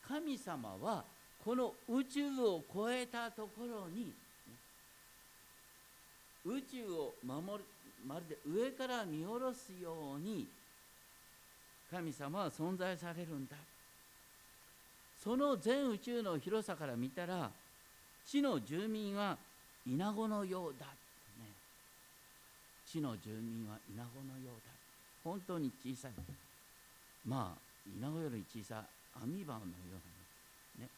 [0.07, 1.03] 神様は
[1.43, 4.11] この宇宙を超えたところに、
[6.45, 7.63] 宇宙を守る
[8.05, 10.47] まるで上から見下ろすように
[11.89, 13.55] 神様は存在されるんだ。
[15.23, 17.51] その全宇宙の広さから見たら
[18.25, 19.37] 地の住民は
[19.85, 20.91] イナゴのようだ、ね、
[22.85, 24.71] 地の住民はイナゴのようだ
[25.23, 26.11] 本当に小さい。
[27.25, 29.65] まあイナゴより小さいアミバのよ
[30.77, 30.89] うなね。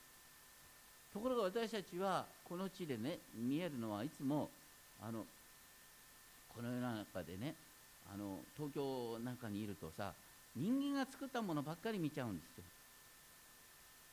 [1.12, 4.50] ところが私たちはこの地でね見えるのはいつも
[5.02, 5.24] あの
[6.48, 7.56] この世の中でね
[8.14, 10.14] あの東京なんかにいるとさ
[10.56, 12.64] 人間が作ったものばっかり見ちゃうんですよ。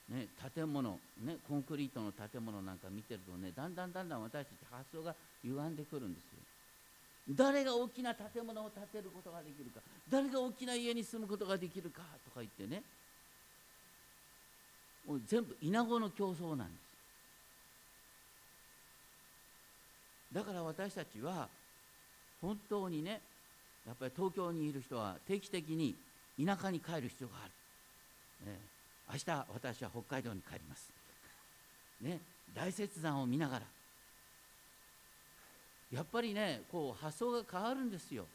[0.09, 6.39] ね、建物、ね、コンクリートの建物なんか見てるとねだんだんだんだん私たち発想が歪んでくるんですよ。
[7.35, 12.83] 誰が大きな建物を建てることができるか誰が大きな家に住むことができるかとか言ってね。
[15.09, 16.87] もう全部稲子の競争なんです。
[20.33, 21.49] だから私たちは
[22.41, 23.21] 本当にね
[23.87, 25.95] やっぱり東京にいる人は定期的に
[26.45, 27.49] 田舎に帰る必要があ
[28.47, 28.59] る、ね、
[29.13, 30.91] 明日私は北海道に帰ります。
[32.01, 32.21] ね
[32.55, 33.67] 大雪山を見ながら。
[35.93, 38.27] やっぱりねこう発想が変わるんですよ。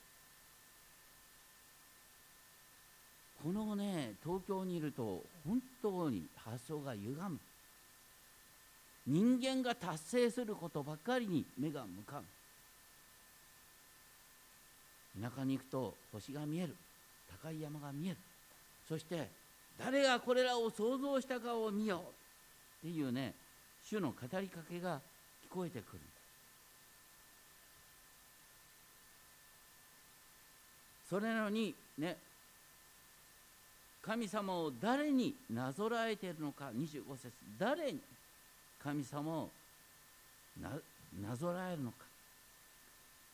[3.44, 7.40] このね東京にいると本当に発想が歪む。
[9.08, 12.24] 人間が達成することばかりに目が向かう。
[15.20, 16.76] 田舎に行くと星が見える。
[17.44, 18.18] 高い山が見える。
[18.88, 19.28] そして
[19.80, 22.04] 誰がこれらを想像したかを見よ
[22.80, 23.34] っていうね
[23.84, 25.00] 主の語りかけが
[25.50, 26.00] 聞こえてくる。
[31.10, 32.16] それなのにね
[34.02, 38.00] 神様を誰になぞらえているのか25節誰に
[38.82, 39.50] 神様を
[41.22, 41.98] なぞらえるのか。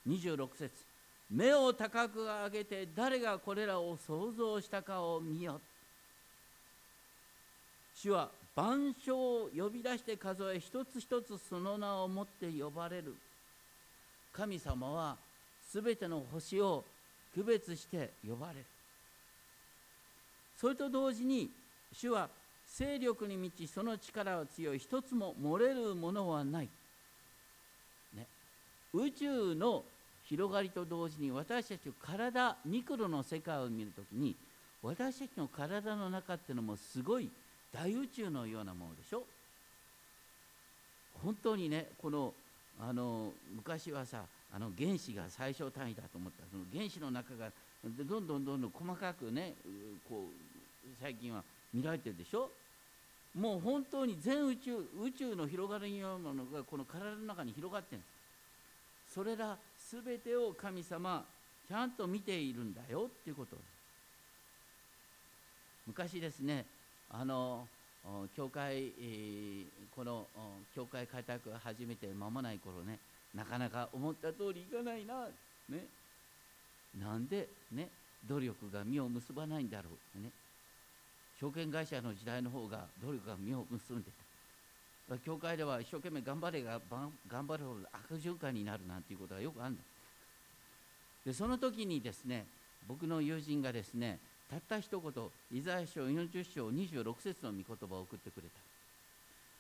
[0.08, 0.72] 26節
[1.30, 5.60] 目を高く上げて誰がこれらを想像したかを見よ
[8.00, 13.16] 主は万象を呼び出して数え一つ一つその名をもって呼ばれる。
[14.32, 15.18] 神様は
[15.68, 16.84] すべての星を
[17.34, 18.66] 区別して呼ばれる。
[20.60, 21.50] それと同時に
[21.92, 22.30] 主は
[22.68, 26.70] 勢力に満ちその力は強い一つも漏れるものはない、
[28.16, 28.26] ね、
[28.94, 29.84] 宇宙の
[30.26, 34.36] 広がりと同時に私たちの体ミクロの世界を見るときに
[34.84, 37.30] 私たちの体の中っていうのもすごい
[37.74, 39.24] 大宇宙のようなものでしょ？
[41.24, 42.34] 本当にねこの
[42.80, 46.44] あの昔はさあの原子が最小単位だと思った。
[46.52, 47.52] その原子の中が
[47.84, 49.54] どんどんどんどん細かくね
[50.10, 51.44] こう最近は
[51.74, 52.50] 見られてるでしょ？
[53.36, 58.08] もう本当に全宇宙宇宙の広がりようなものがこの体の中に広がってるんで
[59.10, 59.14] す。
[59.14, 59.58] それら
[59.92, 61.24] 全てを神様
[61.68, 63.58] ちゃんと見ているんだよっていうこと。
[65.86, 66.66] 昔ですね
[67.10, 67.68] あの
[68.36, 68.94] 教会、
[69.96, 70.26] この
[70.76, 73.00] 教会開拓を始めて間もない頃ね
[73.34, 75.28] なかなか思った通りいかないな、
[75.70, 75.86] ね、
[77.00, 77.90] なんでね
[78.28, 80.30] 努力が実を結ばないんだろうね。
[81.40, 84.28] 証券会社の時代の方が努力が実を結んでた。
[85.20, 86.82] 教会では一生懸命頑張れが
[87.30, 89.78] 頑張るほど悪循環になるなんていうことがよくあるん
[91.26, 92.46] でその時にですね
[92.88, 94.20] 僕の友人がですね
[94.50, 95.12] たった一言
[95.52, 98.60] イザヤ書40章26節の御言葉を送ってくれた。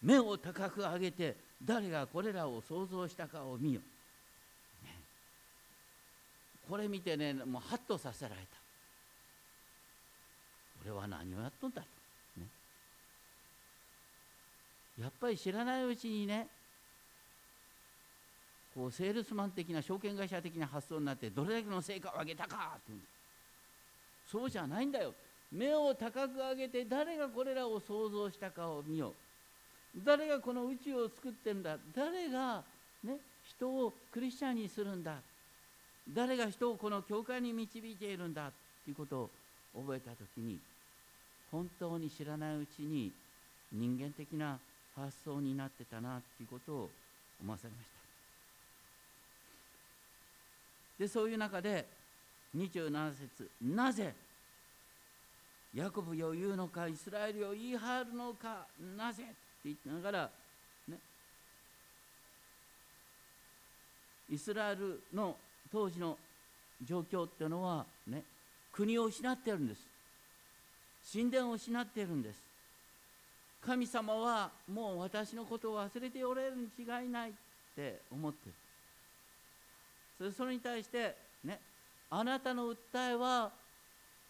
[0.01, 3.81] 目を高く上げて誰がこれらを想像したかを見よ、
[4.83, 4.91] ね、
[6.69, 8.47] これ見てねもうハッとさせられた。
[10.85, 11.88] 俺は何をやっとんだと、
[12.39, 12.45] ね、
[15.01, 16.47] やっぱり知らないうちにね
[18.73, 22.91] こうセールスマン的な証券会社的な発想になってどれだけの成果を上げたかって
[24.32, 25.13] そうじゃないんだよ。
[25.51, 30.01] 目を高く上げて誰がこれらを想像したかを見よう。
[30.05, 31.78] 誰がこの宇宙を作ってんだ。
[31.95, 32.63] 誰が、
[33.03, 35.15] ね、人をクリスチャンにするんだ。
[36.13, 38.51] 誰が人をこの教会に導いているんだ。
[38.84, 39.30] ということ
[39.73, 40.57] を覚えた時に
[41.51, 43.11] 本当に知らないうちに
[43.71, 44.57] 人間的な
[44.95, 46.89] 発想になってたなということを
[47.41, 47.97] 思わされました。
[50.99, 51.86] でそういう中で
[52.57, 54.13] 27節なぜ？
[55.73, 58.65] ヤコブを言うのかイスラエルを言い張るのか
[58.97, 59.23] なぜ？
[59.23, 59.35] って
[59.65, 60.29] 言ってながら、
[60.87, 60.97] ね、
[64.29, 65.35] イスラエルの
[65.71, 66.17] 当時の
[66.83, 68.23] 状況っていうのは、ね、
[68.71, 69.81] 国を失ってるんです。
[71.11, 72.41] 神殿を失ってるんです。
[73.61, 77.33] 神様はもう私のことを忘れておられるに違いないっ
[77.75, 78.49] て思って
[80.19, 80.31] る。
[80.31, 81.26] それに対して
[82.09, 83.51] あなたの訴えは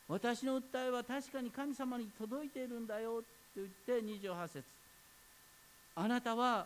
[0.08, 3.68] 私の訴えは確かに神様に届いているんだよって言っ
[4.02, 4.64] て28節。
[5.96, 6.66] あなたは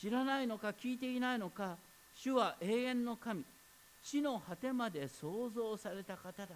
[0.00, 1.76] 知らないのか聞いていないのか
[2.14, 3.44] 主は永遠の神
[4.02, 6.48] 地の果てまで創造された方だ。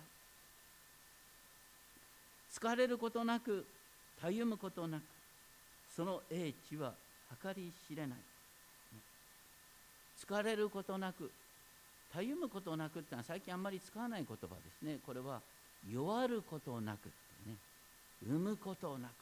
[2.52, 3.64] 疲れることなく
[4.20, 5.02] たゆむことなく
[5.94, 6.92] その英知は
[7.42, 8.18] 計り知れない。
[10.26, 11.30] 疲れることなく
[12.12, 14.98] たゆむことなくってのは最近あんまり使わない言葉ですね。
[15.04, 15.40] これは
[15.90, 17.56] 弱ることなくってね。
[18.28, 19.12] 産むことなく。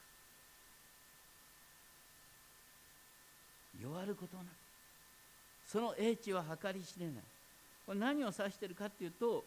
[3.81, 4.47] 弱ることなく。
[5.65, 7.15] その英知は計り知れない。
[7.85, 9.43] これ何を指してるかっていうと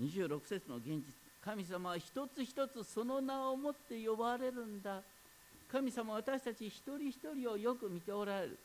[0.00, 1.04] 26節の現実。
[1.44, 5.00] 神様は一つ一つその名をもって呼ばれるんだ。
[5.70, 8.58] 神様は私たち一人一人をよく見ておられる、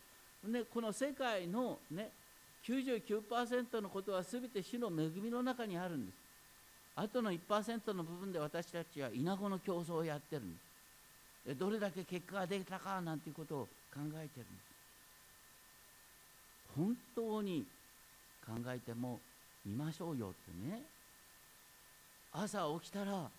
[0.46, 2.10] ね、この世界の、ね、
[2.68, 6.16] 99%のことは全て主の恵みの中にあるんです。
[6.96, 11.48] あとの1%の部分で私たちは稲子の競争をやってるんです。
[11.50, 14.36] でどれだけ結果ができたかなんていうことを考えてるんです。
[16.76, 17.66] 本当に
[18.46, 19.20] 考えても
[19.66, 20.82] 見ましょうよってね。
[22.32, 23.30] 朝起きたら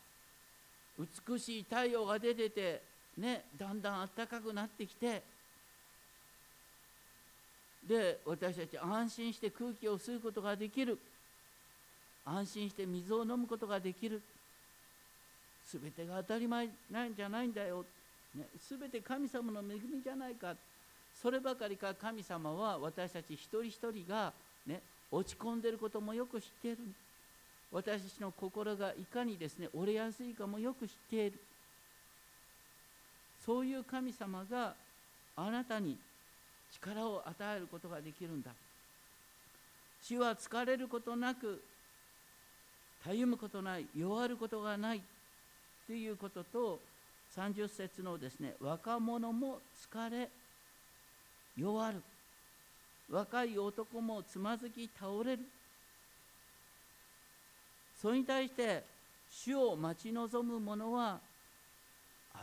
[0.98, 2.80] 美しい太陽が出てて
[3.18, 5.22] ねだんだん暖かくなってきて
[7.86, 10.98] で私たち安心して空気を吸うことができる。
[12.24, 14.20] 安心して水を飲むことができる。
[15.72, 17.84] 全てが当たり前なんじゃないんだよ、
[18.34, 20.54] ね、全て神様の恵みじゃないか。
[21.22, 24.32] そればかりか神様は私たち一人一人が、
[24.66, 24.80] ね、
[25.10, 26.78] 落ち込んでることもよく知っている。
[27.72, 31.40] 私たちの心がいかにですね折れやすいかもよく知っている。
[33.44, 34.74] そういう神様が
[35.36, 35.96] あなたに
[36.80, 38.50] 力を与えることができるんだ。
[40.02, 41.62] 主は疲れることなく
[43.04, 45.02] たゆむことない弱ることがない
[45.86, 46.80] ということと
[47.36, 49.58] 30節のですね若者も
[49.92, 50.28] 疲れ
[51.56, 52.02] 弱る。
[53.10, 55.42] 若い男もつまずき倒れる。
[58.00, 58.84] それに対して
[59.30, 61.18] 主を待ち望む者は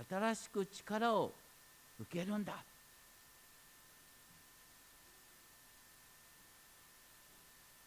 [0.09, 1.31] 新しく力を
[1.99, 2.55] 受けるんだ。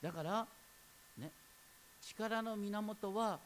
[0.07, 0.47] だから
[1.19, 1.33] ね
[2.01, 3.41] 力の源は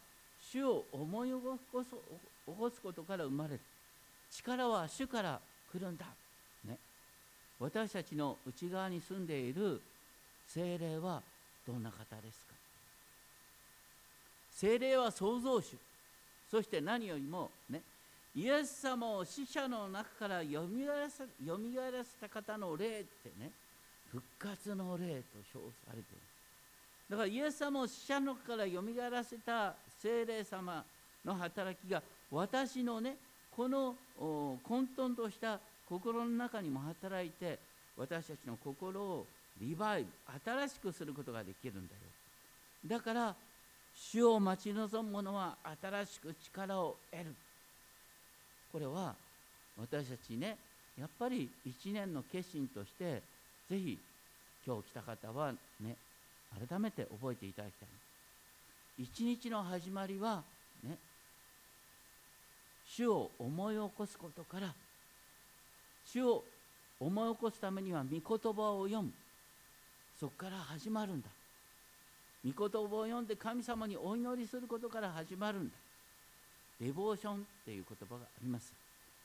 [0.52, 1.34] 主を思い起
[1.72, 3.60] こす起こすことから生まれる。
[4.30, 5.40] 力は主から
[5.72, 6.04] 来るんだ、
[6.66, 6.76] ね、
[7.58, 9.80] 私たちの内側に住んでいる
[10.46, 11.22] 精霊は
[11.66, 12.52] どんな方ですか？
[14.52, 15.78] 精霊は創造主。
[16.50, 17.80] そして何よりもね。
[18.36, 23.50] イエス様を死者の中からよみがえらせた方の霊ってね。
[24.12, 26.29] 復活の霊と称されている。
[27.10, 30.84] だからイエス様を死者のからよみがえらせた精霊様
[31.24, 32.00] の働きが
[32.30, 33.16] 私のね
[33.50, 33.96] この
[34.62, 35.58] 混沌とした
[35.88, 37.58] 心の中にも働いて
[37.96, 39.26] 私たちの心を
[39.60, 40.08] リバイブ
[40.44, 42.00] 新しくすることができるんだよ。
[42.86, 43.34] だから
[43.92, 47.34] 主を待ち望む者は新しく力を得る。
[48.72, 49.16] これは
[49.76, 50.56] 私たちね
[50.96, 53.20] やっぱり一年の決心として
[53.68, 53.98] ぜひ
[54.64, 55.96] 今日来た方はね
[56.68, 57.88] 改めて覚えていただきたい。
[58.98, 60.42] 一日の始まりは
[60.82, 60.98] ね
[62.84, 64.74] 主を思い起こすことから
[66.04, 66.44] 主を
[66.98, 69.10] 思い起こすためには御言葉を読む。
[70.18, 71.28] そこから始まるんだ。
[72.44, 75.74] 御言葉を読んで神様にお祈りすることから始まるんだ。
[76.80, 78.74] デボーションっていう言葉があります。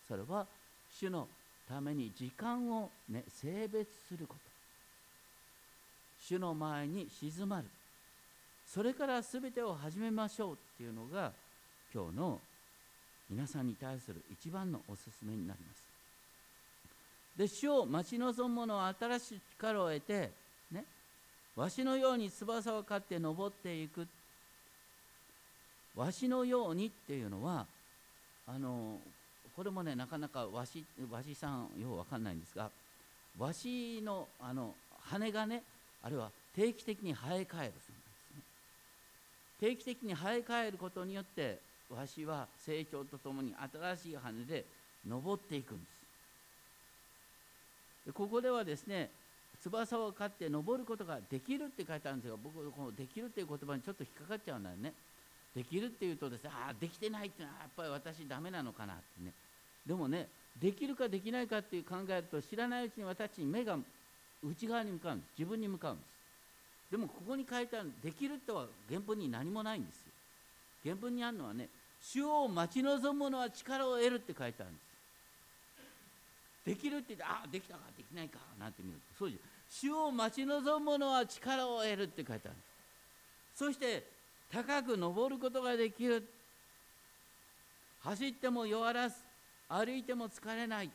[0.08, 0.46] それは
[0.90, 1.28] 主の
[1.68, 4.55] ために時間を、ね、性別すること。
[6.28, 7.66] 主の前に静まる。
[8.66, 11.32] それから全てを始めましょうっていうのが
[11.94, 12.40] 今日の
[13.30, 15.84] 皆さんに対する一番のおすすめになります。
[17.38, 20.32] で主を待ち望む者は新しい力を得て
[20.72, 20.84] ね
[21.56, 24.08] わしのように翼を飼って登っていく。
[25.96, 27.66] わしのようにっていうのは
[28.48, 29.00] あの
[29.56, 32.70] これもねなかなかわしわしさんようわかんないんですが
[33.38, 35.64] わしのあの羽がね
[36.06, 37.90] あるいは定期的に生え替えるそうなんです
[38.38, 38.42] ね。
[39.60, 41.58] 定期的に生え替えることによって
[41.90, 44.66] わしは成長とともに新しい羽で
[45.08, 45.96] 登っていくんです。
[48.06, 49.10] でここではですね
[49.64, 54.94] 翼を飼って登ることができるって書いてあるんですが僕このできるっていう言葉にちょっと引っかかっちゃうんだよね。
[55.56, 59.32] できるっていうとですねああできてないっていうのはやっぱり私ダメなのかなってね。
[59.88, 60.28] でもね
[60.62, 63.78] できるかできないかっていう考えると知らないうちに私に目が
[64.50, 65.30] 内側に向かうんです。
[65.38, 66.92] 自分に向かうんです。
[66.92, 70.04] でもここに書いてあるできるとは原文に何もないんですよ。
[70.84, 71.68] 原文にあるのはね
[72.02, 74.86] 主を待ち望む者は力を得るって書いてあるんです。
[76.66, 79.18] できるって言ってああできたかできないかなんて見ると。
[79.18, 79.40] そうじゃ
[79.70, 82.58] 主を待ち望む者は力を得るって書いてある
[83.56, 84.04] そして
[84.52, 86.24] 高く登ることができる。
[88.02, 89.16] 走っても弱らず
[89.68, 90.92] 歩いても疲れない、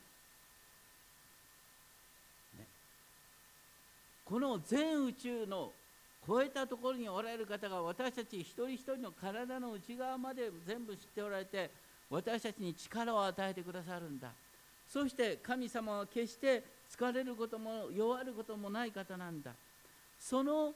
[4.30, 5.72] この全宇宙の
[6.24, 11.68] 超えたところにおられる方が私たち一人一人の体の内側まで全部知っておられて
[12.08, 14.28] 私たちに力を与えてくださるんだ。
[14.88, 16.62] そして神様は決して
[16.96, 19.50] 疲れることも弱ることもない方なんだ。
[20.20, 20.74] その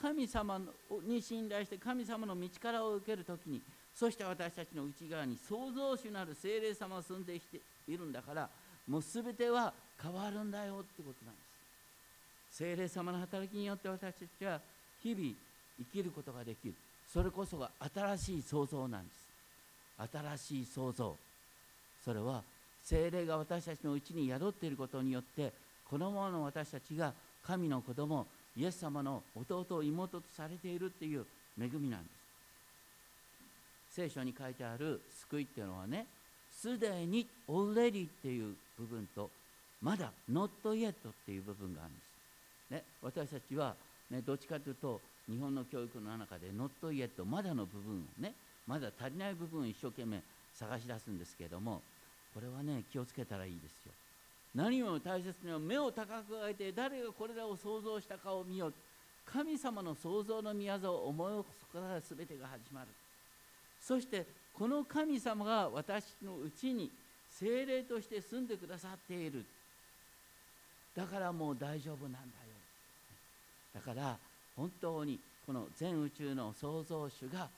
[0.00, 0.58] 神様
[1.06, 3.60] に信頼して神様の道からを受ける時に
[3.94, 8.48] そして私たちの内側に創造主なる精霊様が住んできているんだから
[8.88, 11.53] もう全ては変わるんだよってことなんです。
[12.56, 14.60] 精霊様の働きによって私たちは
[15.02, 15.34] 日々
[15.78, 16.74] 生きることができる。
[17.12, 20.08] それこそが新しい創造なんです。
[20.12, 21.16] 新しい創造。
[22.04, 22.42] それは
[22.84, 25.52] 精霊が私たちのうちに宿っていることによって
[25.88, 27.12] このままの私たちが
[27.44, 28.26] 神の子供
[28.56, 31.26] イエス様の弟妹とされているっていう
[31.60, 32.12] 恵みなんです。
[33.96, 36.06] 聖書に書いてある救いっていうのはね
[36.52, 39.30] すでに already っていう部分と
[39.80, 40.94] まだ not yet っ
[41.26, 42.03] ていう部分があるんです、
[42.70, 43.74] ね、私たちは、
[44.10, 48.32] ね、どっちかというと日本の教育の中で not yet まだの部分をね
[48.66, 50.20] まだ足りない部分を一生懸命
[50.54, 51.82] 探し出すんですけれども
[52.32, 53.92] これはね気をつけたらいいですよ。
[54.54, 58.74] 何よりも大切なのは目を高く上げて誰がこれらを想像したかを見よう。
[59.26, 62.88] 神様の創造の宮業を思い起こすから全てが始まる。
[63.80, 66.90] そしてこの神様が私のうちに
[67.30, 69.44] 精霊として住んでくださっている。
[70.94, 72.43] だからもう大丈夫なんだ。
[73.74, 74.16] だから
[74.56, 77.48] 本当にこの全宇宙の創造主が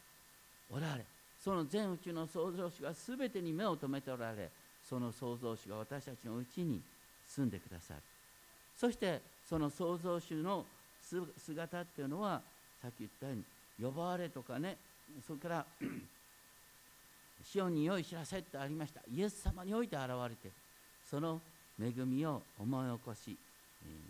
[0.71, 1.05] おられ
[1.43, 4.49] その全宇宙の創造主が全てに目を留めておられ
[4.89, 6.81] その創造主が私たちのうちに
[7.29, 8.01] 住んでくださる。
[8.77, 10.65] そしてその創造主の
[11.39, 12.41] 姿っていうのは
[12.83, 13.45] さっき言ったように
[13.85, 14.77] 呼ばわれとかね
[15.27, 15.67] それから
[17.45, 19.01] シオンに良い知らせってありました。
[19.13, 20.51] イエス様において現れて
[21.09, 21.41] その
[21.81, 23.37] 恵みを思い起こし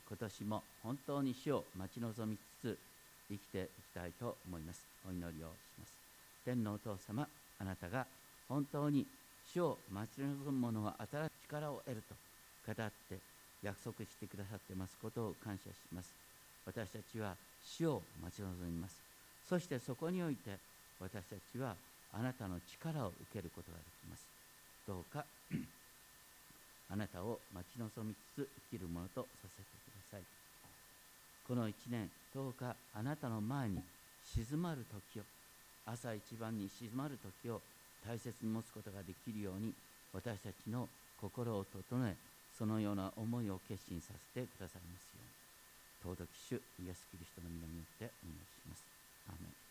[0.08, 2.78] 今年も本当に死を待ち望みつつ
[3.28, 4.84] 生きていきたいと思います。
[5.08, 5.92] お祈りをします。
[6.44, 7.26] 天のお父様
[7.58, 8.06] あなたが
[8.48, 9.06] 本当に
[9.52, 12.14] 死を待ち望む者は新しい力を得ると
[12.66, 13.18] 語って
[13.62, 16.14] 約束してくださってますことを感謝します。
[16.64, 18.96] 私たちは死を待ち望みます。
[19.48, 20.58] そしてそこにおいて
[21.00, 21.74] 私たちは
[22.12, 24.26] あなたの力を受けることができます。
[24.86, 25.24] どうか
[26.91, 30.22] あなたを待ち望みつつ生きるものとさせてください。
[31.47, 33.80] この一年どうかあなたの前に
[34.34, 35.22] 静まる時を
[35.87, 37.61] 朝一番に静まる時を
[38.07, 39.72] 大切に持つことができるように
[40.12, 40.89] 私たちの
[41.20, 42.14] 心を整え
[42.57, 46.16] そのような思いを決心させてくださいますように。
[46.16, 48.84] 尊き主イエス・キリストの皆によってお願いします。
[49.28, 49.65] アーメン。